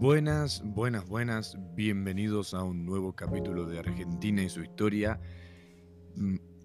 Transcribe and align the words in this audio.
Buenas, 0.00 0.62
buenas, 0.62 1.08
buenas, 1.08 1.56
bienvenidos 1.74 2.52
a 2.52 2.62
un 2.62 2.84
nuevo 2.84 3.14
capítulo 3.14 3.64
de 3.64 3.78
Argentina 3.78 4.42
y 4.42 4.50
su 4.50 4.62
historia. 4.62 5.18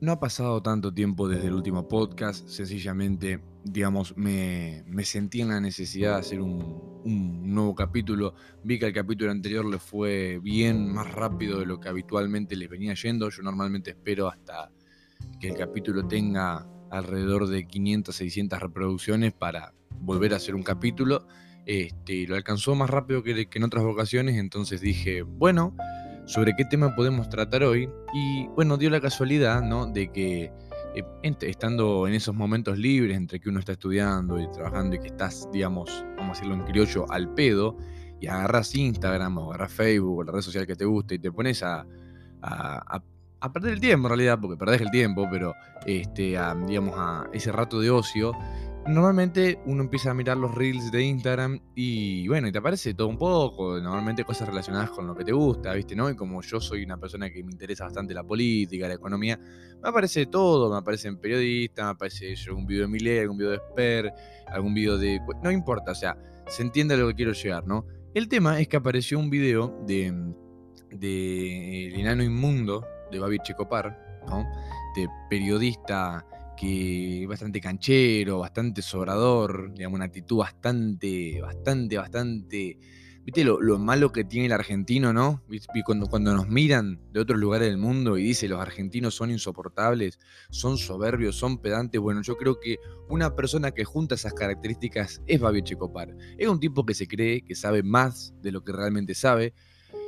No 0.03 0.11
ha 0.11 0.19
pasado 0.19 0.61
tanto 0.61 0.93
tiempo 0.93 1.29
desde 1.29 1.47
el 1.47 1.53
último 1.53 1.87
podcast, 1.87 2.45
sencillamente, 2.49 3.39
digamos, 3.63 4.17
me, 4.17 4.83
sentí 5.05 5.39
en 5.39 5.47
la 5.47 5.61
necesidad 5.61 6.15
de 6.15 6.19
hacer 6.19 6.41
un, 6.41 7.01
un, 7.05 7.55
nuevo 7.55 7.73
capítulo. 7.73 8.35
Vi 8.65 8.77
que 8.79 8.87
el 8.87 8.91
capítulo 8.91 9.31
anterior 9.31 9.63
le 9.63 9.79
fue 9.79 10.41
bien, 10.43 10.91
más 10.91 11.09
rápido 11.09 11.57
de 11.57 11.65
lo 11.65 11.79
que 11.79 11.87
habitualmente 11.87 12.57
les 12.57 12.67
venía 12.67 12.93
yendo. 12.95 13.29
Yo 13.29 13.43
normalmente 13.43 13.91
espero 13.91 14.27
hasta 14.27 14.73
que 15.39 15.47
el 15.47 15.55
capítulo 15.55 16.05
tenga 16.05 16.67
alrededor 16.91 17.47
de 17.47 17.65
500, 17.65 18.13
600 18.13 18.59
reproducciones 18.59 19.31
para 19.31 19.73
volver 20.01 20.33
a 20.33 20.35
hacer 20.35 20.53
un 20.53 20.63
capítulo. 20.63 21.25
Este, 21.65 22.27
lo 22.27 22.35
alcanzó 22.35 22.75
más 22.75 22.89
rápido 22.89 23.23
que, 23.23 23.47
en 23.49 23.63
otras 23.63 23.85
ocasiones, 23.85 24.35
entonces 24.35 24.81
dije, 24.81 25.21
bueno, 25.21 25.77
¿sobre 26.25 26.55
qué 26.55 26.65
tema 26.65 26.95
podemos 26.95 27.29
tratar 27.29 27.63
hoy? 27.63 27.89
Y 28.13 28.47
bueno, 28.55 28.77
dio 28.77 28.89
la 28.89 29.01
casualidad, 29.01 29.61
¿no? 29.61 29.85
De 29.85 30.11
que 30.11 30.51
eh, 30.95 31.35
estando 31.41 32.07
en 32.07 32.13
esos 32.13 32.35
momentos 32.35 32.77
libres 32.77 33.17
entre 33.17 33.39
que 33.39 33.49
uno 33.49 33.59
está 33.59 33.73
estudiando 33.73 34.39
y 34.39 34.49
trabajando 34.51 34.95
y 34.95 34.99
que 34.99 35.07
estás, 35.07 35.49
digamos, 35.51 36.05
vamos 36.17 36.37
a 36.37 36.39
decirlo 36.39 36.55
en 36.55 36.63
criollo, 36.69 37.05
al 37.11 37.33
pedo, 37.33 37.77
y 38.19 38.27
agarras 38.27 38.73
Instagram 38.75 39.37
o 39.37 39.49
agarras 39.49 39.73
Facebook 39.73 40.19
o 40.19 40.23
la 40.23 40.31
red 40.31 40.41
social 40.41 40.65
que 40.65 40.75
te 40.75 40.85
guste 40.85 41.15
y 41.15 41.19
te 41.19 41.31
pones 41.31 41.63
a, 41.63 41.85
a, 42.41 43.01
perder 43.51 43.73
el 43.73 43.81
tiempo 43.81 44.07
en 44.07 44.09
realidad, 44.11 44.39
porque 44.39 44.55
perdés 44.55 44.81
el 44.81 44.91
tiempo, 44.91 45.27
pero 45.29 45.53
este, 45.85 46.37
digamos, 46.67 46.95
a 46.97 47.27
ese 47.33 47.51
rato 47.51 47.81
de 47.81 47.89
ocio, 47.89 48.31
Normalmente 48.85 49.59
uno 49.65 49.83
empieza 49.83 50.11
a 50.11 50.13
mirar 50.13 50.35
los 50.35 50.53
reels 50.53 50.91
de 50.91 51.01
Instagram 51.03 51.57
y 51.73 52.27
bueno, 52.27 52.49
y 52.49 52.51
te 52.51 52.57
aparece 52.57 52.93
todo 52.93 53.07
un 53.07 53.17
poco, 53.17 53.79
normalmente 53.79 54.25
cosas 54.25 54.49
relacionadas 54.49 54.89
con 54.89 55.07
lo 55.07 55.15
que 55.15 55.23
te 55.23 55.31
gusta, 55.31 55.73
¿viste? 55.73 55.95
¿no? 55.95 56.09
Y 56.09 56.17
como 56.17 56.41
yo 56.41 56.59
soy 56.59 56.83
una 56.83 56.97
persona 56.97 57.29
que 57.29 57.41
me 57.45 57.51
interesa 57.53 57.85
bastante 57.85 58.13
la 58.13 58.25
política, 58.25 58.89
la 58.89 58.95
economía, 58.95 59.39
me 59.81 59.87
aparece 59.87 60.25
todo, 60.25 60.69
me 60.69 60.77
aparecen 60.77 61.17
periodistas, 61.17 61.85
me 61.85 61.91
aparece 61.91 62.35
algún 62.45 62.65
video 62.65 62.81
de 62.81 62.87
Miley, 62.89 63.19
algún 63.19 63.37
video 63.37 63.51
de 63.51 63.57
Sper, 63.71 64.13
algún 64.47 64.73
video 64.73 64.97
de... 64.97 65.21
No 65.41 65.49
importa, 65.49 65.93
o 65.93 65.95
sea, 65.95 66.17
se 66.47 66.61
entiende 66.61 66.95
a 66.95 66.97
lo 66.97 67.07
que 67.07 67.15
quiero 67.15 67.31
llegar, 67.31 67.65
¿no? 67.65 67.85
El 68.13 68.27
tema 68.27 68.59
es 68.59 68.67
que 68.67 68.75
apareció 68.75 69.17
un 69.17 69.29
video 69.29 69.81
de, 69.87 70.13
de 70.91 71.87
El 71.87 72.01
Enano 72.01 72.21
Inmundo, 72.21 72.85
de 73.09 73.17
Babi 73.17 73.39
Checopar, 73.39 74.21
¿no? 74.27 74.45
De 74.93 75.07
periodista 75.29 76.25
que 76.55 77.25
bastante 77.27 77.59
canchero, 77.59 78.39
bastante 78.39 78.81
sobrador, 78.81 79.73
digamos, 79.73 79.97
una 79.97 80.05
actitud 80.05 80.37
bastante, 80.37 81.41
bastante, 81.41 81.97
bastante. 81.97 82.77
¿Viste 83.25 83.45
lo, 83.45 83.79
malo 83.79 84.11
que 84.11 84.25
tiene 84.25 84.47
el 84.47 84.51
argentino, 84.51 85.13
no? 85.13 85.43
Cuando, 85.85 86.07
cuando 86.07 86.33
nos 86.33 86.49
miran 86.49 86.99
de 87.13 87.21
otros 87.21 87.39
lugares 87.39 87.69
del 87.69 87.77
mundo 87.77 88.17
y 88.17 88.23
dice 88.23 88.49
los 88.49 88.59
argentinos 88.59 89.15
son 89.15 89.31
insoportables, 89.31 90.19
son 90.49 90.77
soberbios, 90.77 91.37
son 91.37 91.59
pedantes. 91.59 92.01
Bueno, 92.01 92.21
yo 92.21 92.35
creo 92.35 92.59
que 92.59 92.79
una 93.07 93.33
persona 93.33 93.71
que 93.71 93.85
junta 93.85 94.15
esas 94.15 94.33
características 94.33 95.21
es 95.25 95.39
Babi 95.39 95.63
Checopar. 95.63 96.13
Es 96.37 96.49
un 96.49 96.59
tipo 96.59 96.85
que 96.85 96.93
se 96.93 97.07
cree 97.07 97.43
que 97.45 97.55
sabe 97.55 97.81
más 97.81 98.33
de 98.41 98.51
lo 98.51 98.61
que 98.61 98.73
realmente 98.73 99.15
sabe. 99.15 99.53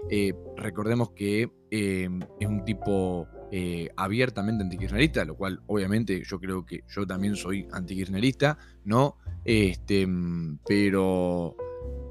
Eh, 0.10 0.34
recordemos 0.58 1.12
que 1.12 1.50
eh, 1.72 2.10
es 2.40 2.48
un 2.48 2.66
tipo 2.66 3.30
eh, 3.52 3.90
abiertamente 3.96 4.64
antikirchnerista, 4.64 5.24
lo 5.24 5.36
cual 5.36 5.62
obviamente 5.68 6.24
yo 6.26 6.40
creo 6.40 6.66
que 6.66 6.84
yo 6.90 7.06
también 7.06 7.36
soy 7.36 7.68
antikirchnerista, 7.72 8.58
¿no? 8.84 9.18
Este, 9.44 10.08
mm, 10.08 10.60
pero, 10.68 11.56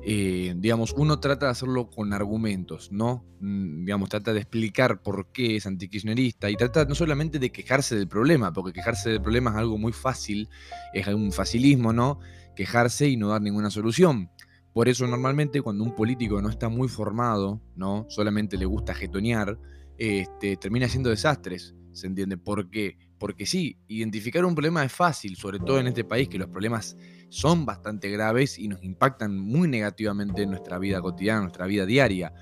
eh, 0.05 0.55
digamos, 0.57 0.95
uno 0.97 1.19
trata 1.19 1.47
de 1.47 1.53
hacerlo 1.53 1.91
con 1.91 2.13
argumentos, 2.13 2.93
¿no? 2.93 3.25
Mm, 3.41 3.85
digamos, 3.85 4.09
trata 4.09 4.33
de 4.33 4.41
explicar 4.41 5.03
por 5.03 5.33
qué 5.33 5.57
es 5.57 5.67
antikirchnerista 5.67 6.51
y 6.51 6.57
trata 6.57 6.85
no 6.85 6.95
solamente 6.95 7.41
de 7.41 7.51
quejarse 7.51 7.97
del 7.97 8.07
problema, 8.07 8.53
porque 8.53 8.73
quejarse 8.73 9.11
del 9.11 9.21
problema 9.21 9.51
es 9.51 9.57
algo 9.57 9.77
muy 9.77 9.93
fácil, 9.93 10.49
es 10.93 11.07
un 11.09 11.33
facilismo, 11.33 11.93
¿no? 11.93 12.21
Quejarse 12.55 13.09
y 13.09 13.17
no 13.17 13.29
dar 13.29 13.43
ninguna 13.43 13.71
solución. 13.71 14.31
Por 14.73 14.89
eso 14.89 15.07
normalmente 15.07 15.63
cuando 15.63 15.85
un 15.85 15.95
político 15.95 16.41
no 16.43 16.49
está 16.49 16.69
muy 16.69 16.89
formado, 16.89 17.61
¿no? 17.77 18.07
Solamente 18.09 18.57
le 18.57 18.67
gusta 18.67 18.95
jetonear, 18.95 19.59
este, 19.99 20.57
termina 20.57 20.89
siendo 20.89 21.11
desastres. 21.11 21.75
¿Se 21.93 22.09
entiende? 22.09 22.37
¿Por 22.37 22.71
qué? 22.71 22.99
Porque 23.19 23.47
sí, 23.47 23.79
identificar 23.87 24.45
un 24.45 24.55
problema 24.55 24.85
es 24.85 24.93
fácil, 24.93 25.37
sobre 25.37 25.61
todo 25.61 25.79
en 25.79 25.87
este 25.87 26.03
país 26.03 26.29
que 26.29 26.39
los 26.39 26.49
problemas 26.49 26.97
son 27.29 27.65
bastante 27.65 28.11
graves 28.11 28.59
y 28.59 28.69
nos 28.69 28.83
impactan 28.83 29.39
muy 29.39 29.69
negativamente 29.69 30.43
en 30.43 30.51
nuestra 30.51 30.79
vida 30.79 31.01
cotidiana, 31.01 31.39
en 31.39 31.45
nuestra 31.45 31.67
vida 31.67 31.87
diaria. 31.87 32.33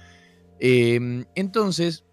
Em, 0.58 1.24
entonces, 1.34 2.04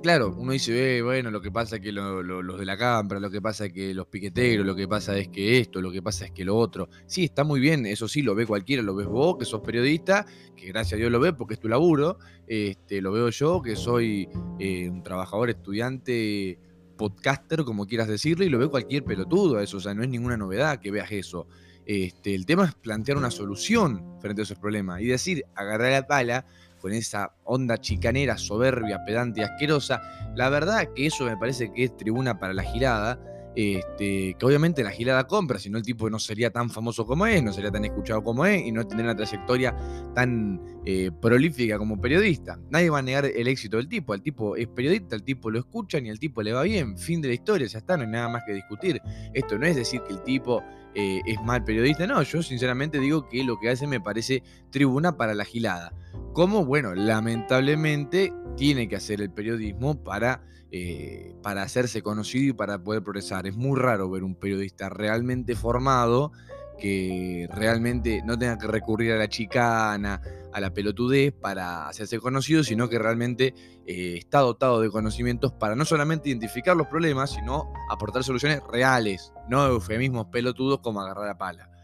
Claro, 0.00 0.32
uno 0.38 0.52
dice, 0.52 0.98
eh, 0.98 1.02
bueno, 1.02 1.28
lo 1.32 1.40
que 1.40 1.50
pasa 1.50 1.76
es 1.76 1.82
que 1.82 1.90
los 1.90 2.58
de 2.58 2.64
la 2.64 2.78
cámara, 2.78 3.18
lo 3.18 3.30
que 3.30 3.42
pasa 3.42 3.66
es 3.66 3.72
que 3.72 3.92
los 3.92 4.06
piqueteros, 4.06 4.64
lo 4.64 4.76
que 4.76 4.86
pasa 4.86 5.18
es 5.18 5.26
que 5.28 5.58
esto, 5.58 5.82
lo 5.82 5.90
que 5.90 6.00
pasa 6.00 6.26
es 6.26 6.30
que 6.30 6.44
lo 6.44 6.56
otro. 6.56 6.88
Sí, 7.06 7.24
está 7.24 7.42
muy 7.42 7.58
bien, 7.58 7.84
eso 7.84 8.06
sí, 8.06 8.22
lo 8.22 8.36
ve 8.36 8.46
cualquiera, 8.46 8.80
lo 8.80 8.94
ves 8.94 9.08
vos, 9.08 9.36
que 9.36 9.44
sos 9.44 9.60
periodista, 9.60 10.24
que 10.56 10.68
gracias 10.68 10.94
a 10.94 10.96
Dios 10.98 11.10
lo 11.10 11.18
ves 11.18 11.32
porque 11.36 11.54
es 11.54 11.60
tu 11.60 11.68
laburo, 11.68 12.18
este, 12.46 13.02
lo 13.02 13.10
veo 13.10 13.28
yo, 13.30 13.60
que 13.60 13.74
soy 13.74 14.28
eh, 14.60 14.88
un 14.88 15.02
trabajador, 15.02 15.50
estudiante, 15.50 16.60
podcaster, 16.96 17.64
como 17.64 17.84
quieras 17.86 18.06
decirle, 18.06 18.46
y 18.46 18.50
lo 18.50 18.58
ve 18.58 18.68
cualquier 18.68 19.02
pelotudo 19.02 19.58
a 19.58 19.64
eso, 19.64 19.78
o 19.78 19.80
sea, 19.80 19.94
no 19.94 20.04
es 20.04 20.08
ninguna 20.08 20.36
novedad 20.36 20.78
que 20.78 20.92
veas 20.92 21.10
eso. 21.10 21.48
Este, 21.84 22.34
el 22.36 22.46
tema 22.46 22.66
es 22.66 22.74
plantear 22.74 23.18
una 23.18 23.30
solución 23.32 24.20
frente 24.20 24.42
a 24.42 24.44
esos 24.44 24.58
problemas 24.58 25.00
y 25.00 25.06
decir, 25.06 25.44
agarrar 25.56 25.90
la 25.90 26.06
pala, 26.06 26.46
con 26.78 26.92
esa 26.92 27.32
onda 27.44 27.78
chicanera, 27.78 28.38
soberbia, 28.38 29.04
pedante 29.04 29.40
y 29.40 29.44
asquerosa. 29.44 30.00
La 30.34 30.48
verdad 30.48 30.88
que 30.94 31.06
eso 31.06 31.24
me 31.24 31.36
parece 31.36 31.72
que 31.72 31.84
es 31.84 31.96
tribuna 31.96 32.38
para 32.38 32.54
la 32.54 32.62
girada. 32.62 33.20
Este, 33.60 34.36
que 34.38 34.46
obviamente 34.46 34.84
la 34.84 34.92
girada 34.92 35.26
compra, 35.26 35.58
si 35.58 35.68
no 35.68 35.78
el 35.78 35.84
tipo 35.84 36.08
no 36.08 36.20
sería 36.20 36.50
tan 36.50 36.70
famoso 36.70 37.04
como 37.04 37.26
es, 37.26 37.42
no 37.42 37.52
sería 37.52 37.72
tan 37.72 37.84
escuchado 37.84 38.22
como 38.22 38.46
es 38.46 38.64
y 38.64 38.70
no 38.70 38.86
tendría 38.86 39.10
una 39.10 39.16
trayectoria 39.16 39.74
tan 40.14 40.60
eh, 40.84 41.10
prolífica 41.20 41.76
como 41.76 42.00
periodista. 42.00 42.60
Nadie 42.70 42.88
va 42.88 43.00
a 43.00 43.02
negar 43.02 43.24
el 43.24 43.48
éxito 43.48 43.78
del 43.78 43.88
tipo, 43.88 44.14
el 44.14 44.22
tipo 44.22 44.54
es 44.54 44.68
periodista, 44.68 45.16
el 45.16 45.24
tipo 45.24 45.50
lo 45.50 45.58
escucha 45.58 45.98
y 45.98 46.08
el 46.08 46.20
tipo 46.20 46.40
le 46.40 46.52
va 46.52 46.62
bien, 46.62 46.96
fin 46.96 47.20
de 47.20 47.28
la 47.28 47.34
historia, 47.34 47.66
ya 47.66 47.78
está, 47.78 47.96
no 47.96 48.04
hay 48.04 48.10
nada 48.10 48.28
más 48.28 48.44
que 48.46 48.52
discutir. 48.52 49.02
Esto 49.34 49.58
no 49.58 49.66
es 49.66 49.74
decir 49.74 50.02
que 50.06 50.12
el 50.12 50.22
tipo 50.22 50.62
eh, 50.94 51.20
es 51.26 51.42
mal 51.42 51.64
periodista, 51.64 52.06
no, 52.06 52.22
yo 52.22 52.42
sinceramente 52.42 53.00
digo 53.00 53.28
que 53.28 53.42
lo 53.42 53.58
que 53.58 53.70
hace 53.70 53.88
me 53.88 54.00
parece 54.00 54.44
tribuna 54.70 55.16
para 55.16 55.34
la 55.34 55.44
gilada. 55.44 55.92
Como, 56.38 56.64
bueno, 56.64 56.94
lamentablemente 56.94 58.32
tiene 58.56 58.86
que 58.86 58.94
hacer 58.94 59.20
el 59.20 59.28
periodismo 59.28 60.04
para, 60.04 60.44
eh, 60.70 61.34
para 61.42 61.62
hacerse 61.62 62.00
conocido 62.00 62.50
y 62.50 62.52
para 62.52 62.78
poder 62.78 63.02
progresar. 63.02 63.48
Es 63.48 63.56
muy 63.56 63.76
raro 63.76 64.08
ver 64.08 64.22
un 64.22 64.36
periodista 64.36 64.88
realmente 64.88 65.56
formado 65.56 66.30
que 66.78 67.48
realmente 67.52 68.22
no 68.24 68.38
tenga 68.38 68.56
que 68.56 68.68
recurrir 68.68 69.14
a 69.14 69.16
la 69.16 69.28
chicana, 69.28 70.22
a 70.52 70.60
la 70.60 70.72
pelotudez 70.72 71.32
para 71.32 71.88
hacerse 71.88 72.20
conocido, 72.20 72.62
sino 72.62 72.88
que 72.88 73.00
realmente 73.00 73.52
eh, 73.84 74.14
está 74.18 74.38
dotado 74.38 74.80
de 74.80 74.90
conocimientos 74.90 75.50
para 75.50 75.74
no 75.74 75.84
solamente 75.84 76.28
identificar 76.28 76.76
los 76.76 76.86
problemas, 76.86 77.30
sino 77.30 77.72
aportar 77.90 78.22
soluciones 78.22 78.60
reales, 78.70 79.32
no 79.48 79.66
eufemismos 79.66 80.26
pelotudos 80.26 80.78
como 80.78 81.00
agarrar 81.00 81.26
la 81.26 81.36
pala. 81.36 81.77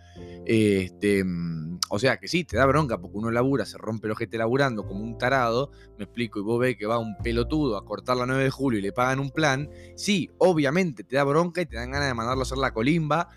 Este, 0.46 1.24
mm, 1.24 1.80
o 1.90 1.98
sea 1.98 2.18
que 2.18 2.28
sí, 2.28 2.44
te 2.44 2.56
da 2.56 2.66
bronca 2.66 2.98
porque 2.98 3.18
uno 3.18 3.30
labura, 3.30 3.64
se 3.64 3.78
rompe 3.78 4.06
el 4.06 4.12
ojete 4.12 4.38
laburando 4.38 4.86
como 4.86 5.02
un 5.02 5.18
tarado, 5.18 5.70
me 5.98 6.04
explico, 6.04 6.38
y 6.38 6.42
vos 6.42 6.60
ves 6.60 6.76
que 6.76 6.86
va 6.86 6.98
un 6.98 7.16
pelotudo 7.18 7.76
a 7.76 7.84
cortar 7.84 8.16
la 8.16 8.26
9 8.26 8.44
de 8.44 8.50
julio 8.50 8.78
y 8.78 8.82
le 8.82 8.92
pagan 8.92 9.20
un 9.20 9.30
plan, 9.30 9.68
sí, 9.96 10.30
obviamente 10.38 11.04
te 11.04 11.16
da 11.16 11.24
bronca 11.24 11.60
y 11.60 11.66
te 11.66 11.76
dan 11.76 11.90
ganas 11.90 12.08
de 12.08 12.14
mandarlo 12.14 12.42
a 12.42 12.44
hacer 12.44 12.58
la 12.58 12.72
colimba, 12.72 13.28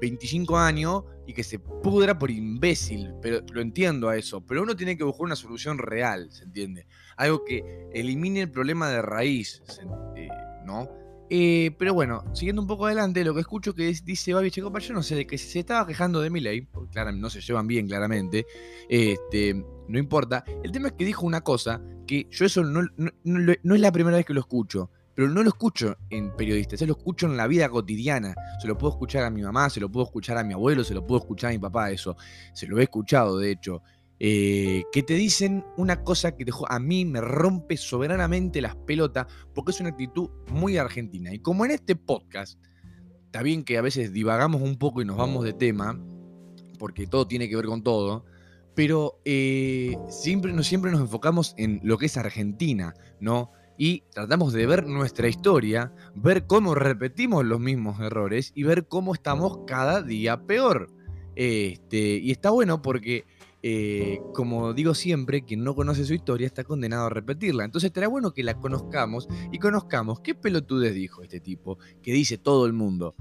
25 0.00 0.58
años 0.58 1.04
y 1.26 1.32
que 1.32 1.42
se 1.42 1.58
pudra 1.58 2.18
por 2.18 2.30
imbécil, 2.30 3.14
pero 3.22 3.40
lo 3.52 3.60
entiendo 3.60 4.08
a 4.08 4.16
eso, 4.16 4.44
pero 4.44 4.62
uno 4.62 4.76
tiene 4.76 4.96
que 4.96 5.04
buscar 5.04 5.24
una 5.24 5.36
solución 5.36 5.78
real, 5.78 6.30
¿se 6.30 6.44
entiende? 6.44 6.86
Algo 7.16 7.44
que 7.44 7.88
elimine 7.92 8.42
el 8.42 8.50
problema 8.50 8.90
de 8.90 9.02
raíz, 9.02 9.62
eh, 10.16 10.28
¿no? 10.64 10.88
Eh, 11.30 11.74
pero 11.78 11.94
bueno, 11.94 12.24
siguiendo 12.34 12.60
un 12.62 12.68
poco 12.68 12.86
adelante, 12.86 13.24
lo 13.24 13.34
que 13.34 13.40
escucho 13.40 13.74
que 13.74 13.92
dice 14.04 14.34
Babi 14.34 14.50
Checopa, 14.50 14.78
yo 14.78 14.94
no 14.94 15.02
sé, 15.02 15.14
de 15.14 15.26
que 15.26 15.38
se 15.38 15.60
estaba 15.60 15.86
quejando 15.86 16.20
de 16.20 16.30
Miley, 16.30 16.62
porque 16.62 16.90
claramente 16.90 17.22
no 17.22 17.30
se 17.30 17.40
llevan 17.40 17.66
bien 17.66 17.86
claramente, 17.86 18.46
este, 18.88 19.54
no 19.88 19.98
importa. 19.98 20.44
El 20.62 20.70
tema 20.70 20.88
es 20.88 20.94
que 20.94 21.04
dijo 21.04 21.26
una 21.26 21.40
cosa 21.40 21.80
que 22.06 22.26
yo 22.30 22.44
eso 22.44 22.62
no, 22.62 22.82
no 22.96 23.74
es 23.74 23.80
la 23.80 23.92
primera 23.92 24.16
vez 24.16 24.26
que 24.26 24.34
lo 24.34 24.40
escucho 24.40 24.90
pero 25.14 25.28
no 25.28 25.42
lo 25.42 25.48
escucho 25.48 25.96
en 26.10 26.34
periodistas, 26.34 26.80
se 26.80 26.86
lo 26.86 26.94
escucho 26.94 27.26
en 27.26 27.36
la 27.36 27.46
vida 27.46 27.68
cotidiana. 27.68 28.34
Se 28.60 28.66
lo 28.66 28.76
puedo 28.76 28.92
escuchar 28.92 29.24
a 29.24 29.30
mi 29.30 29.42
mamá, 29.42 29.70
se 29.70 29.80
lo 29.80 29.88
puedo 29.88 30.06
escuchar 30.06 30.36
a 30.38 30.44
mi 30.44 30.54
abuelo, 30.54 30.82
se 30.82 30.94
lo 30.94 31.06
puedo 31.06 31.20
escuchar 31.20 31.50
a 31.50 31.52
mi 31.52 31.58
papá, 31.58 31.90
eso. 31.90 32.16
Se 32.52 32.66
lo 32.66 32.78
he 32.78 32.82
escuchado, 32.84 33.38
de 33.38 33.52
hecho. 33.52 33.82
Eh, 34.20 34.84
que 34.92 35.02
te 35.02 35.14
dicen 35.14 35.64
una 35.76 36.02
cosa 36.04 36.36
que 36.36 36.44
a 36.68 36.78
mí 36.78 37.04
me 37.04 37.20
rompe 37.20 37.76
soberanamente 37.76 38.60
las 38.60 38.76
pelotas 38.76 39.26
porque 39.54 39.72
es 39.72 39.80
una 39.80 39.90
actitud 39.90 40.30
muy 40.52 40.76
argentina. 40.76 41.32
Y 41.34 41.40
como 41.40 41.64
en 41.64 41.72
este 41.72 41.96
podcast, 41.96 42.58
está 43.26 43.42
bien 43.42 43.64
que 43.64 43.76
a 43.76 43.82
veces 43.82 44.12
divagamos 44.12 44.62
un 44.62 44.76
poco 44.78 45.02
y 45.02 45.04
nos 45.04 45.16
vamos 45.16 45.44
de 45.44 45.52
tema, 45.52 46.00
porque 46.78 47.06
todo 47.06 47.26
tiene 47.26 47.48
que 47.48 47.56
ver 47.56 47.66
con 47.66 47.82
todo, 47.82 48.24
pero 48.74 49.20
eh, 49.24 49.96
siempre, 50.08 50.62
siempre 50.62 50.90
nos 50.90 51.00
enfocamos 51.00 51.54
en 51.56 51.80
lo 51.82 51.98
que 51.98 52.06
es 52.06 52.16
Argentina, 52.16 52.94
¿no? 53.20 53.50
Y 53.76 54.04
tratamos 54.12 54.52
de 54.52 54.66
ver 54.66 54.86
nuestra 54.86 55.28
historia, 55.28 55.92
ver 56.14 56.46
cómo 56.46 56.76
repetimos 56.76 57.44
los 57.44 57.58
mismos 57.58 57.98
errores 58.00 58.52
y 58.54 58.62
ver 58.62 58.86
cómo 58.86 59.14
estamos 59.14 59.58
cada 59.66 60.02
día 60.02 60.46
peor. 60.46 60.88
Este, 61.36 62.18
y 62.18 62.30
está 62.30 62.50
bueno 62.50 62.82
porque 62.82 63.24
eh, 63.66 64.20
como 64.34 64.74
digo 64.74 64.92
siempre, 64.92 65.42
quien 65.42 65.64
no 65.64 65.74
conoce 65.74 66.04
su 66.04 66.12
historia 66.12 66.46
está 66.46 66.64
condenado 66.64 67.06
a 67.06 67.08
repetirla. 67.08 67.64
Entonces 67.64 67.92
será 67.94 68.08
bueno 68.08 68.34
que 68.34 68.42
la 68.42 68.60
conozcamos 68.60 69.26
y 69.52 69.58
conozcamos 69.58 70.20
qué 70.20 70.34
pelotudez 70.34 70.92
dijo 70.92 71.22
este 71.22 71.40
tipo, 71.40 71.78
que 72.02 72.12
dice 72.12 72.36
todo 72.36 72.66
el 72.66 72.74
mundo. 72.74 73.14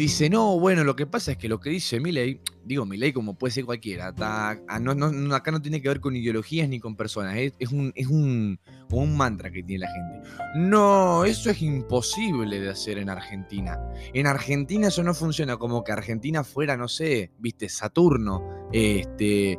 Dice, 0.00 0.30
no, 0.30 0.58
bueno, 0.58 0.82
lo 0.82 0.96
que 0.96 1.04
pasa 1.04 1.32
es 1.32 1.36
que 1.36 1.46
lo 1.46 1.60
que 1.60 1.68
dice 1.68 2.00
Milei, 2.00 2.40
digo 2.64 2.86
Milei 2.86 3.12
como 3.12 3.36
puede 3.36 3.50
ser 3.52 3.66
cualquiera, 3.66 4.06
acá 4.08 5.50
no 5.52 5.60
tiene 5.60 5.82
que 5.82 5.88
ver 5.88 6.00
con 6.00 6.16
ideologías 6.16 6.70
ni 6.70 6.80
con 6.80 6.96
personas, 6.96 7.36
es, 7.36 7.70
un, 7.70 7.92
es 7.94 8.06
un, 8.06 8.58
un 8.90 9.16
mantra 9.18 9.50
que 9.50 9.62
tiene 9.62 9.84
la 9.84 9.92
gente. 9.92 10.30
No, 10.54 11.26
eso 11.26 11.50
es 11.50 11.60
imposible 11.60 12.60
de 12.60 12.70
hacer 12.70 12.96
en 12.96 13.10
Argentina. 13.10 13.78
En 14.14 14.26
Argentina 14.26 14.88
eso 14.88 15.02
no 15.02 15.12
funciona 15.12 15.58
como 15.58 15.84
que 15.84 15.92
Argentina 15.92 16.44
fuera, 16.44 16.78
no 16.78 16.88
sé, 16.88 17.32
viste, 17.38 17.68
Saturno, 17.68 18.68
este... 18.72 19.58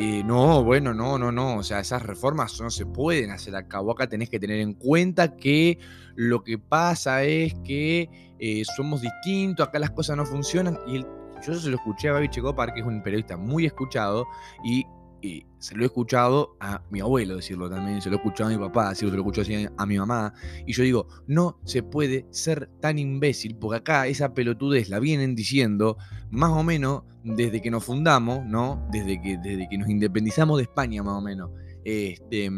Eh, 0.00 0.22
no, 0.22 0.62
bueno, 0.62 0.94
no, 0.94 1.18
no, 1.18 1.32
no. 1.32 1.56
O 1.56 1.62
sea, 1.64 1.80
esas 1.80 2.04
reformas 2.04 2.60
no 2.60 2.70
se 2.70 2.86
pueden 2.86 3.32
hacer 3.32 3.56
acá. 3.56 3.80
Vos 3.80 3.94
acá 3.96 4.08
tenés 4.08 4.30
que 4.30 4.38
tener 4.38 4.60
en 4.60 4.74
cuenta 4.74 5.34
que 5.36 5.80
lo 6.14 6.44
que 6.44 6.56
pasa 6.56 7.24
es 7.24 7.54
que 7.64 8.08
eh, 8.38 8.62
somos 8.76 9.02
distintos, 9.02 9.66
acá 9.66 9.80
las 9.80 9.90
cosas 9.90 10.16
no 10.16 10.24
funcionan. 10.24 10.78
Y 10.86 11.04
yo 11.44 11.54
se 11.54 11.68
lo 11.68 11.76
escuché 11.76 12.10
a 12.10 12.12
Babi 12.12 12.28
Checopar, 12.28 12.72
que 12.72 12.80
es 12.80 12.86
un 12.86 13.02
periodista 13.02 13.36
muy 13.36 13.66
escuchado, 13.66 14.24
y 14.64 14.86
y 15.20 15.44
se 15.58 15.74
lo 15.74 15.82
he 15.82 15.86
escuchado 15.86 16.56
a 16.60 16.82
mi 16.90 17.00
abuelo 17.00 17.36
decirlo 17.36 17.68
también, 17.68 18.00
se 18.00 18.08
lo 18.08 18.16
he 18.16 18.18
escuchado 18.18 18.50
a 18.50 18.52
mi 18.52 18.58
papá 18.58 18.90
decirlo, 18.90 19.10
se 19.10 19.16
lo 19.16 19.22
he 19.22 19.28
escuchado 19.28 19.74
a 19.76 19.86
mi 19.86 19.98
mamá. 19.98 20.32
Y 20.66 20.72
yo 20.72 20.82
digo, 20.82 21.08
no 21.26 21.58
se 21.64 21.82
puede 21.82 22.26
ser 22.30 22.70
tan 22.80 22.98
imbécil, 22.98 23.56
porque 23.56 23.78
acá 23.78 24.06
esa 24.06 24.34
pelotudez 24.34 24.88
la 24.88 25.00
vienen 25.00 25.34
diciendo 25.34 25.96
más 26.30 26.50
o 26.50 26.62
menos 26.62 27.02
desde 27.24 27.60
que 27.60 27.70
nos 27.70 27.84
fundamos, 27.84 28.44
¿no? 28.46 28.86
Desde 28.92 29.20
que, 29.20 29.38
desde 29.38 29.68
que 29.68 29.78
nos 29.78 29.88
independizamos 29.88 30.58
de 30.58 30.64
España, 30.64 31.02
más 31.02 31.14
o 31.14 31.20
menos. 31.20 31.50
Este, 31.84 32.50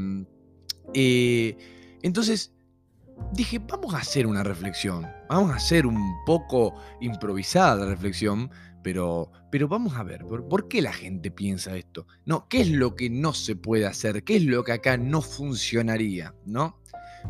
eh, 0.95 1.57
entonces, 2.03 2.53
dije, 3.33 3.59
vamos 3.59 3.95
a 3.95 3.99
hacer 3.99 4.27
una 4.27 4.43
reflexión, 4.43 5.07
vamos 5.29 5.51
a 5.53 5.57
hacer 5.57 5.87
un 5.87 5.99
poco 6.27 6.75
improvisada 7.01 7.77
la 7.77 7.87
reflexión 7.87 8.51
pero, 8.83 9.31
pero 9.51 9.69
vamos 9.69 9.97
a 9.97 10.03
ver, 10.03 10.25
¿por, 10.25 10.69
qué 10.69 10.83
la 10.83 10.93
gente 10.93 11.31
piensa 11.31 11.77
esto? 11.77 12.07
No, 12.25 12.49
¿qué 12.49 12.61
es 12.61 12.71
lo 12.71 12.97
que 12.97 13.11
no 13.11 13.33
se 13.33 13.57
puede 13.57 13.87
hacer? 13.87 14.25
¿Qué 14.25 14.37
es 14.37 14.45
lo 14.45 14.65
que 14.65 14.73
acá 14.73 14.97
no 14.97 15.23
funcionaría? 15.23 16.35
¿No? 16.47 16.81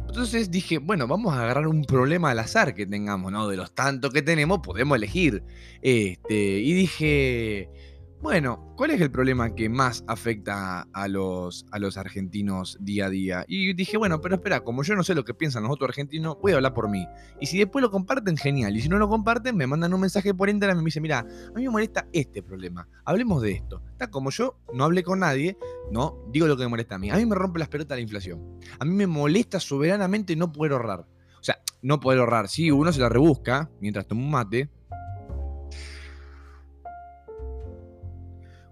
Entonces 0.07 0.51
dije, 0.51 0.79
bueno, 0.79 1.07
vamos 1.07 1.35
a 1.35 1.43
agarrar 1.43 1.67
un 1.67 1.85
problema 1.85 2.31
al 2.31 2.39
azar 2.39 2.75
que 2.75 2.87
tengamos, 2.87 3.33
¿no? 3.33 3.49
De 3.49 3.57
los 3.57 3.75
tantos 3.75 4.13
que 4.13 4.23
tenemos, 4.23 4.61
podemos 4.61 4.97
elegir. 4.97 5.43
Este, 5.83 6.35
y 6.61 6.73
dije, 6.73 7.69
bueno, 8.23 8.75
¿cuál 8.77 8.91
es 8.91 9.01
el 9.01 9.11
problema 9.11 9.55
que 9.55 9.71
más 9.71 10.05
afecta 10.07 10.87
a 10.93 11.09
los, 11.09 11.65
a 11.71 11.79
los 11.79 11.97
argentinos 11.97 12.77
día 12.79 13.07
a 13.07 13.11
día? 13.11 13.45
Y 13.49 13.73
dije, 13.73 13.97
bueno, 13.97 14.21
pero 14.21 14.35
espera, 14.35 14.61
como 14.61 14.83
yo 14.83 14.95
no 14.95 15.03
sé 15.03 15.15
lo 15.15 15.25
que 15.25 15.33
piensan 15.33 15.63
los 15.63 15.73
otros 15.73 15.89
argentinos, 15.89 16.37
voy 16.43 16.53
a 16.53 16.57
hablar 16.57 16.75
por 16.75 16.91
mí. 16.91 17.07
Y 17.41 17.47
si 17.47 17.59
después 17.59 17.83
lo 17.83 17.91
comparten, 17.91 18.37
genial. 18.37 18.77
Y 18.77 18.83
si 18.83 18.91
no 18.91 18.99
lo 18.99 19.09
comparten, 19.09 19.57
me 19.57 19.67
mandan 19.67 19.95
un 19.95 20.03
mensaje 20.03 20.35
por 20.35 20.51
Instagram 20.51 20.79
y 20.79 20.83
me 20.83 20.87
dicen, 20.87 21.03
mira, 21.03 21.21
a 21.21 21.59
mí 21.59 21.63
me 21.63 21.71
molesta 21.71 22.09
este 22.13 22.43
problema. 22.43 22.87
Hablemos 23.05 23.41
de 23.41 23.53
esto. 23.53 23.83
Como 24.11 24.31
yo 24.31 24.59
no 24.75 24.85
hablé 24.85 25.03
con 25.03 25.21
nadie, 25.21 25.57
no, 25.91 26.19
digo 26.31 26.47
lo 26.47 26.57
que 26.57 26.65
me 26.65 26.69
molesta 26.69 26.97
a 26.97 26.99
mí. 26.99 27.11
A 27.11 27.17
mí 27.17 27.25
me 27.25 27.35
rompe 27.35 27.59
las 27.59 27.69
pelotas 27.69 27.97
la 27.97 28.03
inflación. 28.03 28.59
A 28.79 28.85
mí 28.85 28.93
me 28.93 29.07
molesta 29.07 29.61
soberanamente 29.61 30.37
no 30.37 30.53
poder 30.53 30.73
ahorrar. 30.73 31.07
O 31.41 31.43
sea, 31.43 31.59
no 31.81 32.01
poder 32.01 32.21
ahorrar. 32.21 32.49
Sí, 32.49 32.71
uno 32.71 32.93
se 32.93 33.01
la 33.01 33.09
rebusca 33.09 33.71
mientras 33.81 34.07
toma 34.07 34.23
un 34.23 34.31
mate, 34.31 34.71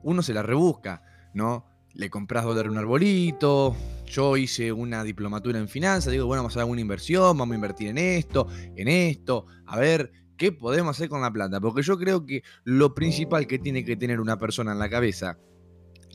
uno 0.02 0.22
se 0.22 0.34
la 0.34 0.42
rebusca, 0.42 1.02
¿no? 1.34 1.66
Le 1.94 2.10
compras 2.10 2.44
dólar 2.44 2.68
un 2.68 2.78
arbolito, 2.78 3.74
yo 4.06 4.36
hice 4.36 4.72
una 4.72 5.04
diplomatura 5.04 5.58
en 5.58 5.68
finanzas, 5.68 6.12
digo, 6.12 6.26
bueno, 6.26 6.42
vamos 6.42 6.56
a 6.56 6.60
hacer 6.60 6.70
una 6.70 6.80
inversión, 6.80 7.36
vamos 7.36 7.52
a 7.52 7.56
invertir 7.56 7.88
en 7.88 7.98
esto, 7.98 8.46
en 8.76 8.88
esto, 8.88 9.46
a 9.66 9.78
ver 9.78 10.12
qué 10.36 10.52
podemos 10.52 10.96
hacer 10.96 11.08
con 11.08 11.20
la 11.20 11.32
plata, 11.32 11.60
porque 11.60 11.82
yo 11.82 11.98
creo 11.98 12.24
que 12.24 12.42
lo 12.64 12.94
principal 12.94 13.46
que 13.46 13.58
tiene 13.58 13.84
que 13.84 13.96
tener 13.96 14.20
una 14.20 14.38
persona 14.38 14.72
en 14.72 14.78
la 14.78 14.88
cabeza, 14.88 15.38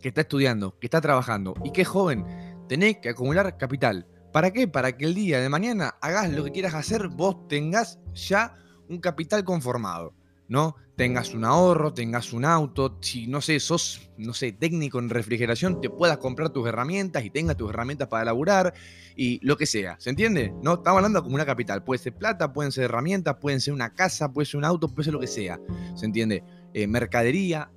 que 0.02 0.10
está 0.10 0.22
estudiando, 0.22 0.78
que 0.80 0.88
está 0.88 1.02
trabajando 1.02 1.54
y 1.64 1.72
que 1.72 1.82
es 1.82 1.88
joven, 1.88 2.26
tenés 2.68 2.98
que 2.98 3.10
acumular 3.10 3.58
capital. 3.58 4.08
¿Para 4.32 4.52
qué? 4.52 4.68
Para 4.68 4.98
que 4.98 5.06
el 5.06 5.14
día 5.14 5.40
de 5.40 5.50
mañana 5.50 5.96
hagas 6.02 6.32
lo 6.32 6.44
que 6.44 6.52
quieras 6.52 6.74
hacer, 6.74 7.08
vos 7.10 7.48
tengas 7.48 8.00
ya 8.14 8.56
un 8.90 9.00
capital 9.00 9.44
conformado. 9.44 10.16
¿No? 10.48 10.76
Tengas 10.96 11.34
un 11.34 11.46
ahorro, 11.46 11.94
tengas 11.94 12.34
un 12.34 12.46
auto, 12.46 12.98
si 13.02 13.26
no 13.28 13.42
sé, 13.42 13.60
sos, 13.60 14.12
no 14.18 14.34
sé, 14.34 14.52
técnico 14.52 15.00
en 15.00 15.10
refrigeración, 15.10 15.82
te 15.82 15.90
puedas 15.90 16.18
comprar 16.18 16.50
tus 16.50 16.68
herramientas 16.68 17.26
y 17.26 17.32
tengas 17.32 17.58
tus 17.58 17.70
herramientas 17.72 18.08
para 18.08 18.26
laburar 18.26 18.74
y 19.16 19.40
lo 19.46 19.58
que 19.58 19.66
sea, 19.66 19.96
¿se 20.00 20.12
entiende? 20.12 20.54
No, 20.62 20.76
estamos 20.76 20.98
hablando 20.98 21.24
como 21.24 21.36
una 21.36 21.46
capital, 21.46 21.84
puede 21.84 22.00
ser 22.00 22.14
plata, 22.14 22.54
pueden 22.54 22.72
ser 22.72 22.86
herramientas, 22.86 23.38
pueden 23.42 23.60
ser 23.60 23.74
una 23.74 23.94
casa, 23.94 24.32
puede 24.32 24.46
ser 24.46 24.58
un 24.60 24.66
auto, 24.66 24.88
puede 24.88 25.06
ser 25.06 25.14
lo 25.14 25.20
que 25.20 25.28
sea, 25.28 25.60
¿se 25.96 26.06
entiende? 26.06 26.44
Eh, 26.74 26.86
mercadería, 26.86 27.72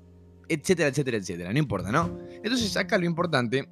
etcétera, 0.49 0.91
etcétera, 0.91 1.17
etcétera, 1.17 1.53
no 1.53 1.59
importa, 1.59 1.91
¿no? 1.91 2.19
Entonces 2.43 2.77
acá 2.77 2.99
lo 2.99 3.07
importante, 3.07 3.69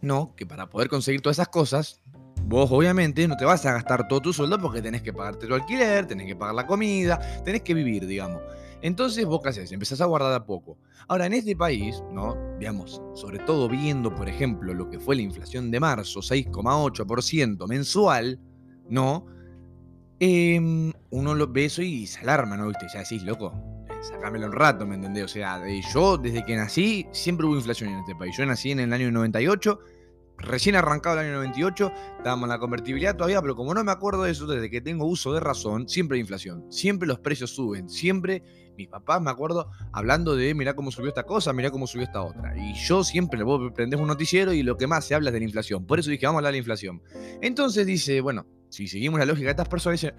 ¿no? 0.00 0.34
Que 0.36 0.46
para 0.46 0.68
poder 0.68 0.88
conseguir 0.88 1.20
todas 1.20 1.36
esas 1.36 1.48
cosas, 1.48 2.00
Vos 2.48 2.72
obviamente 2.72 3.28
no 3.28 3.36
te 3.36 3.44
vas 3.44 3.66
a 3.66 3.74
gastar 3.74 4.08
todo 4.08 4.22
tu 4.22 4.32
sueldo 4.32 4.58
porque 4.58 4.80
tenés 4.80 5.02
que 5.02 5.12
pagarte 5.12 5.46
tu 5.46 5.52
alquiler, 5.52 6.06
tenés 6.06 6.26
que 6.26 6.34
pagar 6.34 6.54
la 6.54 6.66
comida, 6.66 7.20
tenés 7.44 7.60
que 7.60 7.74
vivir, 7.74 8.06
digamos. 8.06 8.40
Entonces 8.80 9.26
vos 9.26 9.42
qué 9.42 9.50
haces, 9.50 9.70
empezás 9.70 10.00
a 10.00 10.06
guardar 10.06 10.32
a 10.32 10.46
poco. 10.46 10.78
Ahora, 11.08 11.26
en 11.26 11.34
este 11.34 11.54
país, 11.54 12.02
¿no? 12.10 12.38
Digamos, 12.58 13.02
sobre 13.12 13.38
todo 13.40 13.68
viendo, 13.68 14.14
por 14.14 14.30
ejemplo, 14.30 14.72
lo 14.72 14.88
que 14.88 14.98
fue 14.98 15.14
la 15.14 15.20
inflación 15.20 15.70
de 15.70 15.78
marzo, 15.78 16.20
6,8% 16.20 17.68
mensual, 17.68 18.40
¿no? 18.88 19.26
Em, 20.18 20.90
uno 21.10 21.34
lo 21.34 21.48
ve 21.48 21.66
eso 21.66 21.82
y 21.82 22.06
se 22.06 22.20
alarma, 22.20 22.56
¿no? 22.56 22.68
¿Viste? 22.68 22.86
Ya 22.94 23.00
decís, 23.00 23.24
loco, 23.24 23.52
eh, 23.90 23.92
sacámelo 24.00 24.46
un 24.46 24.52
rato, 24.52 24.86
¿me 24.86 24.94
entendés? 24.94 25.24
O 25.24 25.28
sea, 25.28 25.60
yo 25.92 26.16
desde 26.16 26.42
que 26.46 26.56
nací 26.56 27.06
siempre 27.12 27.46
hubo 27.46 27.56
inflación 27.56 27.90
en 27.90 27.98
este 27.98 28.14
país. 28.14 28.34
Yo 28.38 28.46
nací 28.46 28.70
en 28.70 28.80
el 28.80 28.92
año 28.94 29.10
98 29.10 29.78
recién 30.38 30.76
arrancado 30.76 31.18
el 31.18 31.26
año 31.26 31.36
98, 31.36 31.92
estábamos 32.18 32.44
en 32.44 32.50
la 32.50 32.58
convertibilidad 32.58 33.16
todavía, 33.16 33.42
pero 33.42 33.54
como 33.54 33.74
no 33.74 33.84
me 33.84 33.92
acuerdo 33.92 34.22
de 34.22 34.30
eso, 34.30 34.46
desde 34.46 34.70
que 34.70 34.80
tengo 34.80 35.04
uso 35.04 35.32
de 35.32 35.40
razón, 35.40 35.88
siempre 35.88 36.16
hay 36.16 36.20
inflación, 36.20 36.64
siempre 36.70 37.08
los 37.08 37.18
precios 37.18 37.50
suben, 37.50 37.88
siempre 37.88 38.42
mis 38.76 38.88
papás, 38.88 39.20
me 39.20 39.30
acuerdo, 39.30 39.70
hablando 39.92 40.36
de, 40.36 40.54
mirá 40.54 40.74
cómo 40.74 40.92
subió 40.92 41.08
esta 41.08 41.24
cosa, 41.24 41.52
mirá 41.52 41.70
cómo 41.70 41.86
subió 41.86 42.04
esta 42.04 42.22
otra. 42.22 42.56
Y 42.56 42.74
yo 42.74 43.02
siempre, 43.02 43.42
vos 43.42 43.72
prendés 43.74 44.00
un 44.00 44.06
noticiero 44.06 44.52
y 44.52 44.62
lo 44.62 44.76
que 44.76 44.86
más 44.86 45.04
se 45.04 45.16
habla 45.16 45.30
es 45.30 45.34
de 45.34 45.40
la 45.40 45.46
inflación. 45.46 45.84
Por 45.84 45.98
eso 45.98 46.10
dije, 46.10 46.26
vamos 46.26 46.36
a 46.36 46.38
hablar 46.38 46.52
de 46.52 46.58
la 46.58 46.58
inflación. 46.58 47.02
Entonces 47.42 47.84
dice, 47.84 48.20
bueno, 48.20 48.46
si 48.68 48.86
seguimos 48.86 49.18
la 49.18 49.26
lógica 49.26 49.46
de 49.46 49.50
estas 49.50 49.68
personas, 49.68 50.00
dice, 50.00 50.14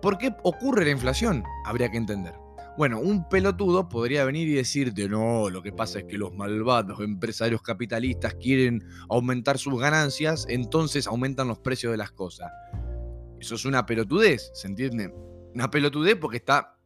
¿por 0.00 0.16
qué 0.16 0.34
ocurre 0.42 0.86
la 0.86 0.92
inflación? 0.92 1.44
Habría 1.66 1.90
que 1.90 1.98
entender. 1.98 2.34
Bueno, 2.76 3.00
un 3.00 3.28
pelotudo 3.28 3.88
podría 3.88 4.24
venir 4.24 4.48
y 4.48 4.54
decirte, 4.54 5.08
no, 5.08 5.50
lo 5.50 5.62
que 5.62 5.72
pasa 5.72 5.98
es 5.98 6.04
que 6.04 6.16
los 6.16 6.32
malvados 6.32 7.00
empresarios 7.00 7.62
capitalistas 7.62 8.34
quieren 8.34 8.84
aumentar 9.08 9.58
sus 9.58 9.78
ganancias, 9.78 10.46
entonces 10.48 11.06
aumentan 11.06 11.48
los 11.48 11.58
precios 11.58 11.90
de 11.90 11.98
las 11.98 12.12
cosas. 12.12 12.50
Eso 13.38 13.54
es 13.54 13.64
una 13.64 13.84
pelotudez, 13.84 14.50
¿se 14.54 14.68
entiende? 14.68 15.12
Una 15.54 15.70
pelotudez 15.70 16.16
porque 16.16 16.36
está, 16.36 16.78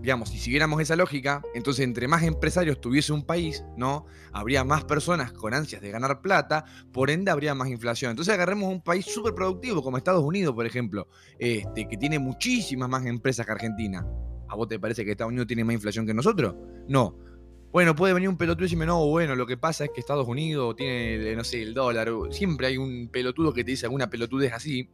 digamos, 0.00 0.28
si 0.28 0.38
siguiéramos 0.38 0.80
esa 0.80 0.94
lógica, 0.94 1.42
entonces 1.54 1.84
entre 1.84 2.06
más 2.06 2.22
empresarios 2.22 2.80
tuviese 2.80 3.12
un 3.12 3.24
país, 3.26 3.64
¿no? 3.76 4.06
Habría 4.32 4.62
más 4.62 4.84
personas 4.84 5.32
con 5.32 5.54
ansias 5.54 5.82
de 5.82 5.90
ganar 5.90 6.22
plata, 6.22 6.64
por 6.92 7.10
ende 7.10 7.30
habría 7.30 7.54
más 7.54 7.68
inflación. 7.68 8.10
Entonces 8.10 8.32
agarremos 8.32 8.72
un 8.72 8.82
país 8.82 9.06
súper 9.06 9.34
productivo 9.34 9.82
como 9.82 9.96
Estados 9.96 10.24
Unidos, 10.24 10.54
por 10.54 10.66
ejemplo, 10.66 11.08
este, 11.38 11.88
que 11.88 11.96
tiene 11.96 12.18
muchísimas 12.18 12.88
más 12.88 13.04
empresas 13.06 13.44
que 13.44 13.52
Argentina. 13.52 14.06
¿A 14.50 14.56
vos 14.56 14.66
te 14.66 14.80
parece 14.80 15.04
que 15.04 15.12
Estados 15.12 15.30
Unidos 15.30 15.46
tiene 15.46 15.64
más 15.64 15.74
inflación 15.74 16.04
que 16.06 16.12
nosotros? 16.12 16.56
No. 16.88 17.16
Bueno, 17.70 17.94
puede 17.94 18.12
venir 18.12 18.28
un 18.28 18.36
pelotudo 18.36 18.64
y 18.64 18.66
decirme, 18.66 18.84
no, 18.84 19.06
bueno, 19.06 19.36
lo 19.36 19.46
que 19.46 19.56
pasa 19.56 19.84
es 19.84 19.90
que 19.94 20.00
Estados 20.00 20.26
Unidos 20.26 20.74
tiene, 20.74 21.36
no 21.36 21.44
sé, 21.44 21.62
el 21.62 21.72
dólar. 21.72 22.10
Siempre 22.30 22.66
hay 22.66 22.76
un 22.76 23.08
pelotudo 23.12 23.52
que 23.52 23.62
te 23.62 23.70
dice 23.70 23.86
alguna 23.86 24.10
pelotudez 24.10 24.52
así. 24.52 24.90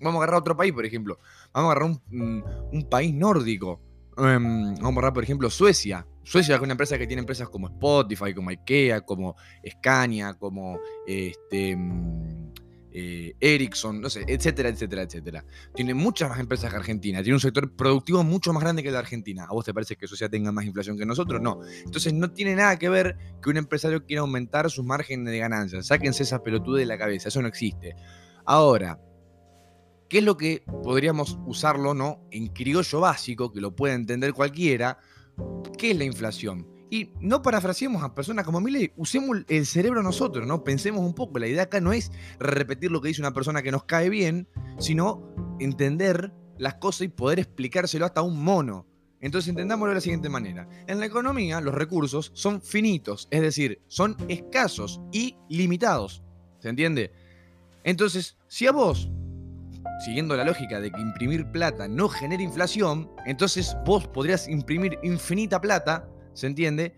Vamos 0.00 0.16
a 0.16 0.24
agarrar 0.24 0.40
otro 0.40 0.54
país, 0.54 0.74
por 0.74 0.84
ejemplo. 0.84 1.18
Vamos 1.54 1.70
a 1.70 1.72
agarrar 1.72 1.98
un, 2.10 2.86
país 2.90 3.14
nórdico. 3.14 3.80
em, 4.18 4.74
vamos 4.74 4.92
a 4.92 4.94
borrar, 4.94 5.12
por 5.14 5.24
ejemplo, 5.24 5.48
Suecia. 5.48 6.06
Suecia 6.22 6.56
es 6.56 6.60
una 6.60 6.72
empresa 6.72 6.98
que 6.98 7.06
tiene 7.06 7.20
empresas 7.20 7.48
como 7.48 7.68
Spotify, 7.68 8.34
como 8.34 8.50
IKEA, 8.50 9.00
como 9.00 9.34
Scania, 9.66 10.34
como 10.34 10.78
este, 11.06 11.74
mm, 11.74 12.52
eh, 12.96 13.34
Ericsson, 13.40 14.00
no 14.00 14.08
sé, 14.08 14.24
etcétera, 14.28 14.68
etcétera, 14.68 15.02
etcétera. 15.02 15.44
Tiene 15.74 15.94
muchas 15.94 16.28
más 16.30 16.38
empresas 16.38 16.70
que 16.70 16.76
Argentina, 16.76 17.22
tiene 17.24 17.34
un 17.34 17.40
sector 17.40 17.74
productivo 17.74 18.22
mucho 18.22 18.52
más 18.52 18.62
grande 18.62 18.84
que 18.84 18.92
de 18.92 18.96
Argentina. 18.96 19.46
¿A 19.50 19.52
vos 19.52 19.64
te 19.64 19.74
parece 19.74 19.96
que 19.96 20.06
Suecia 20.06 20.28
tenga 20.28 20.52
más 20.52 20.64
inflación 20.64 20.96
que 20.96 21.04
nosotros? 21.04 21.42
No. 21.42 21.58
Entonces 21.84 22.14
no 22.14 22.30
tiene 22.30 22.54
nada 22.54 22.78
que 22.78 22.88
ver 22.88 23.16
que 23.42 23.50
un 23.50 23.56
empresario 23.56 24.04
quiera 24.04 24.20
aumentar 24.20 24.70
sus 24.70 24.84
márgenes 24.84 25.32
de 25.32 25.38
ganancias. 25.38 25.88
Sáquense 25.88 26.22
esa 26.22 26.40
pelotuda 26.44 26.78
de 26.78 26.86
la 26.86 26.96
cabeza, 26.96 27.30
eso 27.30 27.42
no 27.42 27.48
existe. 27.48 27.96
Ahora, 28.44 29.00
¿qué 30.08 30.18
es 30.18 30.24
lo 30.24 30.36
que 30.36 30.62
podríamos 30.84 31.36
usarlo, 31.46 31.94
no? 31.94 32.28
En 32.30 32.46
criollo 32.46 33.00
básico, 33.00 33.50
que 33.52 33.60
lo 33.60 33.74
puede 33.74 33.94
entender 33.94 34.32
cualquiera. 34.34 34.98
¿Qué 35.76 35.90
es 35.90 35.98
la 35.98 36.04
inflación? 36.04 36.73
Y 36.94 37.10
no 37.18 37.42
parafraseemos 37.42 38.04
a 38.04 38.14
personas 38.14 38.44
como 38.44 38.60
Miley, 38.60 38.92
usemos 38.96 39.38
el 39.48 39.66
cerebro 39.66 40.00
nosotros, 40.00 40.46
¿no? 40.46 40.62
Pensemos 40.62 41.00
un 41.00 41.12
poco. 41.12 41.40
La 41.40 41.48
idea 41.48 41.64
acá 41.64 41.80
no 41.80 41.92
es 41.92 42.12
repetir 42.38 42.92
lo 42.92 43.00
que 43.00 43.08
dice 43.08 43.20
una 43.20 43.34
persona 43.34 43.62
que 43.62 43.72
nos 43.72 43.82
cae 43.82 44.08
bien, 44.08 44.46
sino 44.78 45.34
entender 45.58 46.32
las 46.56 46.74
cosas 46.74 47.00
y 47.00 47.08
poder 47.08 47.40
explicárselo 47.40 48.06
hasta 48.06 48.22
un 48.22 48.40
mono. 48.40 48.86
Entonces 49.20 49.48
entendámoslo 49.48 49.88
de 49.88 49.94
la 49.96 50.00
siguiente 50.00 50.28
manera. 50.28 50.68
En 50.86 51.00
la 51.00 51.06
economía 51.06 51.60
los 51.60 51.74
recursos 51.74 52.30
son 52.32 52.62
finitos, 52.62 53.26
es 53.32 53.40
decir, 53.40 53.82
son 53.88 54.16
escasos 54.28 55.00
y 55.10 55.36
limitados. 55.48 56.22
¿Se 56.60 56.68
entiende? 56.68 57.10
Entonces, 57.82 58.38
si 58.46 58.68
a 58.68 58.70
vos, 58.70 59.10
siguiendo 60.04 60.36
la 60.36 60.44
lógica 60.44 60.80
de 60.80 60.92
que 60.92 61.00
imprimir 61.00 61.50
plata 61.50 61.88
no 61.88 62.08
genera 62.08 62.44
inflación, 62.44 63.10
entonces 63.26 63.76
vos 63.84 64.06
podrías 64.06 64.46
imprimir 64.46 64.96
infinita 65.02 65.60
plata 65.60 66.08
¿se 66.34 66.46
entiende? 66.46 66.94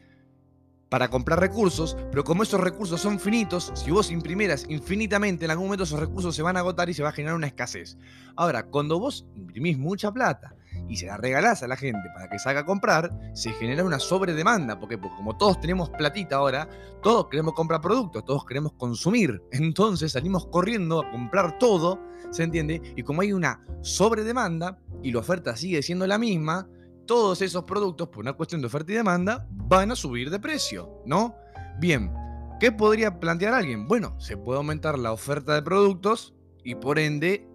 Para 0.88 1.08
comprar 1.08 1.40
recursos, 1.40 1.96
pero 2.10 2.24
como 2.24 2.42
esos 2.42 2.60
recursos 2.60 3.00
son 3.00 3.18
finitos, 3.18 3.72
si 3.74 3.90
vos 3.90 4.10
imprimieras 4.10 4.66
infinitamente, 4.68 5.44
en 5.44 5.50
algún 5.50 5.66
momento 5.66 5.84
esos 5.84 5.98
recursos 5.98 6.34
se 6.34 6.42
van 6.42 6.56
a 6.56 6.60
agotar 6.60 6.88
y 6.88 6.94
se 6.94 7.02
va 7.02 7.08
a 7.08 7.12
generar 7.12 7.36
una 7.36 7.48
escasez. 7.48 7.96
Ahora, 8.36 8.66
cuando 8.66 8.98
vos 8.98 9.26
imprimís 9.34 9.78
mucha 9.78 10.12
plata 10.12 10.54
y 10.88 10.96
se 10.96 11.06
la 11.06 11.16
regalás 11.16 11.62
a 11.62 11.66
la 11.66 11.76
gente 11.76 12.08
para 12.14 12.28
que 12.28 12.38
salga 12.38 12.60
a 12.60 12.64
comprar, 12.64 13.10
se 13.34 13.52
genera 13.52 13.84
una 13.84 13.98
sobredemanda, 13.98 14.78
porque, 14.78 14.96
porque 14.96 15.16
como 15.16 15.36
todos 15.36 15.60
tenemos 15.60 15.90
platita 15.90 16.36
ahora, 16.36 16.68
todos 17.02 17.28
queremos 17.28 17.54
comprar 17.54 17.80
productos, 17.80 18.24
todos 18.24 18.44
queremos 18.44 18.72
consumir, 18.74 19.42
entonces 19.50 20.12
salimos 20.12 20.46
corriendo 20.46 21.00
a 21.00 21.10
comprar 21.10 21.58
todo, 21.58 22.00
¿se 22.30 22.44
entiende? 22.44 22.80
Y 22.94 23.02
como 23.02 23.22
hay 23.22 23.32
una 23.32 23.64
sobredemanda 23.82 24.78
y 25.02 25.12
la 25.12 25.18
oferta 25.18 25.56
sigue 25.56 25.82
siendo 25.82 26.06
la 26.06 26.18
misma, 26.18 26.68
todos 27.06 27.40
esos 27.42 27.64
productos, 27.64 28.08
por 28.08 28.20
una 28.20 28.34
cuestión 28.34 28.60
de 28.60 28.66
oferta 28.66 28.92
y 28.92 28.96
demanda, 28.96 29.46
van 29.50 29.90
a 29.92 29.96
subir 29.96 30.30
de 30.30 30.38
precio, 30.38 31.02
¿no? 31.06 31.36
Bien, 31.78 32.12
¿qué 32.60 32.72
podría 32.72 33.18
plantear 33.18 33.54
alguien? 33.54 33.86
Bueno, 33.86 34.18
se 34.20 34.36
puede 34.36 34.58
aumentar 34.58 34.98
la 34.98 35.12
oferta 35.12 35.54
de 35.54 35.62
productos 35.62 36.34
y 36.64 36.74
por 36.74 36.98
ende 36.98 37.48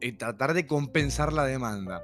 eh, 0.00 0.12
tratar 0.12 0.54
de 0.54 0.66
compensar 0.66 1.32
la 1.32 1.44
demanda. 1.44 2.02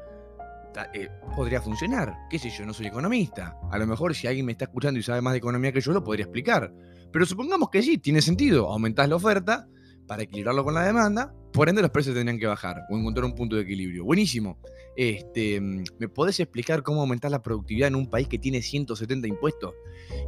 Eh, 0.95 1.09
podría 1.35 1.61
funcionar, 1.61 2.15
qué 2.31 2.39
sé 2.39 2.51
yo, 2.51 2.65
no 2.65 2.73
soy 2.73 2.87
economista. 2.87 3.57
A 3.71 3.79
lo 3.79 3.87
mejor 3.87 4.15
si 4.15 4.27
alguien 4.27 4.47
me 4.47 4.53
está 4.53 4.67
escuchando 4.67 5.01
y 5.01 5.03
sabe 5.03 5.21
más 5.21 5.33
de 5.33 5.39
economía 5.39 5.73
que 5.73 5.81
yo, 5.81 5.93
lo 5.93 6.05
podría 6.05 6.25
explicar. 6.25 6.73
Pero 7.13 7.27
supongamos 7.27 7.71
que 7.71 7.83
sí, 7.83 7.99
tiene 7.99 8.21
sentido. 8.23 8.71
Aumentás 8.71 9.09
la 9.09 9.17
oferta 9.17 9.67
para 10.07 10.23
equilibrarlo 10.23 10.65
con 10.65 10.75
la 10.75 10.83
demanda, 10.83 11.35
por 11.53 11.69
ende 11.69 11.83
los 11.83 11.91
precios 11.91 12.15
tendrían 12.15 12.39
que 12.39 12.47
bajar 12.47 12.83
o 12.91 12.97
encontrar 12.97 13.25
un 13.25 13.35
punto 13.35 13.57
de 13.57 13.63
equilibrio. 13.63 14.05
Buenísimo. 14.05 14.59
Este, 15.01 15.61
¿Me 15.61 16.09
podés 16.09 16.41
explicar 16.41 16.83
cómo 16.83 17.03
aumentar 17.03 17.31
la 17.31 17.41
productividad 17.41 17.87
en 17.87 17.95
un 17.95 18.11
país 18.11 18.27
que 18.27 18.37
tiene 18.37 18.63
170 18.63 19.29
impuestos 19.29 19.73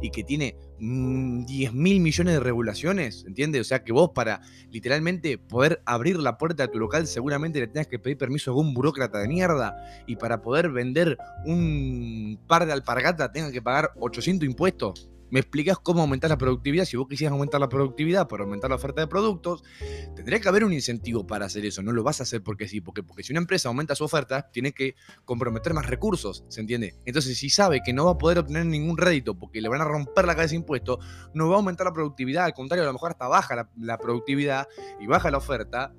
y 0.01 0.11
que 0.11 0.23
tiene 0.23 0.55
10 0.79 0.79
mm, 0.79 1.77
mil 1.77 1.99
millones 1.99 2.35
de 2.35 2.39
regulaciones? 2.39 3.25
¿Entiendes? 3.27 3.59
O 3.59 3.63
sea 3.65 3.83
que 3.83 3.91
vos 3.91 4.11
para 4.15 4.39
literalmente 4.69 5.37
poder 5.37 5.81
abrir 5.85 6.15
la 6.19 6.37
puerta 6.37 6.63
de 6.63 6.69
tu 6.69 6.79
local 6.79 7.05
seguramente 7.05 7.59
le 7.59 7.67
tengas 7.67 7.87
que 7.87 7.99
pedir 7.99 8.17
permiso 8.17 8.49
a 8.49 8.53
algún 8.53 8.73
burócrata 8.73 9.19
de 9.19 9.27
mierda 9.27 9.75
y 10.07 10.15
para 10.15 10.41
poder 10.41 10.69
vender 10.69 11.17
un 11.45 12.39
par 12.47 12.65
de 12.65 12.71
alpargatas 12.71 13.29
tengas 13.33 13.51
que 13.51 13.61
pagar 13.61 13.91
800 13.97 14.47
impuestos 14.47 15.09
me 15.31 15.39
explicas 15.39 15.79
cómo 15.79 16.01
aumentar 16.01 16.29
la 16.29 16.37
productividad. 16.37 16.85
Si 16.85 16.97
vos 16.97 17.07
quisieras 17.07 17.31
aumentar 17.31 17.59
la 17.59 17.69
productividad 17.69 18.27
por 18.27 18.41
aumentar 18.41 18.69
la 18.69 18.75
oferta 18.75 19.01
de 19.01 19.07
productos, 19.07 19.63
tendría 20.15 20.39
que 20.39 20.47
haber 20.47 20.63
un 20.63 20.73
incentivo 20.73 21.25
para 21.25 21.45
hacer 21.45 21.65
eso. 21.65 21.81
No 21.81 21.93
lo 21.93 22.03
vas 22.03 22.19
a 22.19 22.23
hacer 22.23 22.43
porque 22.43 22.67
sí, 22.67 22.81
porque, 22.81 23.01
porque 23.01 23.23
si 23.23 23.33
una 23.33 23.39
empresa 23.39 23.69
aumenta 23.69 23.95
su 23.95 24.03
oferta, 24.03 24.51
tiene 24.51 24.73
que 24.73 24.95
comprometer 25.25 25.73
más 25.73 25.87
recursos, 25.87 26.45
¿se 26.49 26.61
entiende? 26.61 26.95
Entonces, 27.05 27.37
si 27.37 27.49
sabe 27.49 27.81
que 27.83 27.93
no 27.93 28.05
va 28.05 28.11
a 28.11 28.17
poder 28.17 28.39
obtener 28.39 28.65
ningún 28.65 28.97
rédito 28.97 29.37
porque 29.37 29.61
le 29.61 29.69
van 29.69 29.81
a 29.81 29.85
romper 29.85 30.25
la 30.25 30.35
cabeza 30.35 30.51
de 30.51 30.57
impuestos, 30.57 31.03
no 31.33 31.47
va 31.47 31.55
a 31.55 31.57
aumentar 31.57 31.87
la 31.87 31.93
productividad. 31.93 32.45
Al 32.45 32.53
contrario, 32.53 32.83
a 32.83 32.87
lo 32.87 32.93
mejor 32.93 33.11
hasta 33.11 33.27
baja 33.27 33.55
la, 33.55 33.69
la 33.77 33.97
productividad 33.97 34.67
y 34.99 35.07
baja 35.07 35.31
la 35.31 35.37
oferta 35.37 35.93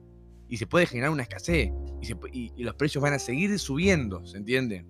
y 0.49 0.59
se 0.59 0.67
puede 0.67 0.85
generar 0.85 1.11
una 1.11 1.23
escasez 1.23 1.71
y, 2.03 2.53
y 2.55 2.63
los 2.63 2.75
precios 2.75 3.01
van 3.01 3.15
a 3.15 3.19
seguir 3.19 3.59
subiendo, 3.59 4.27
¿se 4.27 4.37
entiende? 4.37 4.87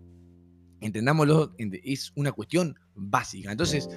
Entendámoslo, 0.81 1.55
es 1.59 2.13
una 2.17 2.33
cuestión 2.33 2.75
básica. 2.97 3.53
Entonces, 3.53 3.89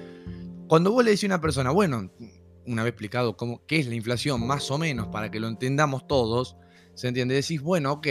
cuando 0.68 0.90
vos 0.90 1.04
le 1.04 1.10
decís 1.10 1.24
a 1.24 1.26
una 1.26 1.40
persona, 1.40 1.70
bueno, 1.70 2.10
una 2.66 2.82
vez 2.82 2.90
explicado 2.90 3.36
cómo, 3.36 3.64
qué 3.66 3.78
es 3.78 3.86
la 3.86 3.94
inflación, 3.94 4.46
más 4.46 4.70
o 4.70 4.78
menos, 4.78 5.08
para 5.08 5.30
que 5.30 5.40
lo 5.40 5.48
entendamos 5.48 6.06
todos, 6.06 6.56
¿se 6.94 7.08
entiende? 7.08 7.34
Decís, 7.34 7.60
bueno, 7.60 7.92
ok, 7.92 8.06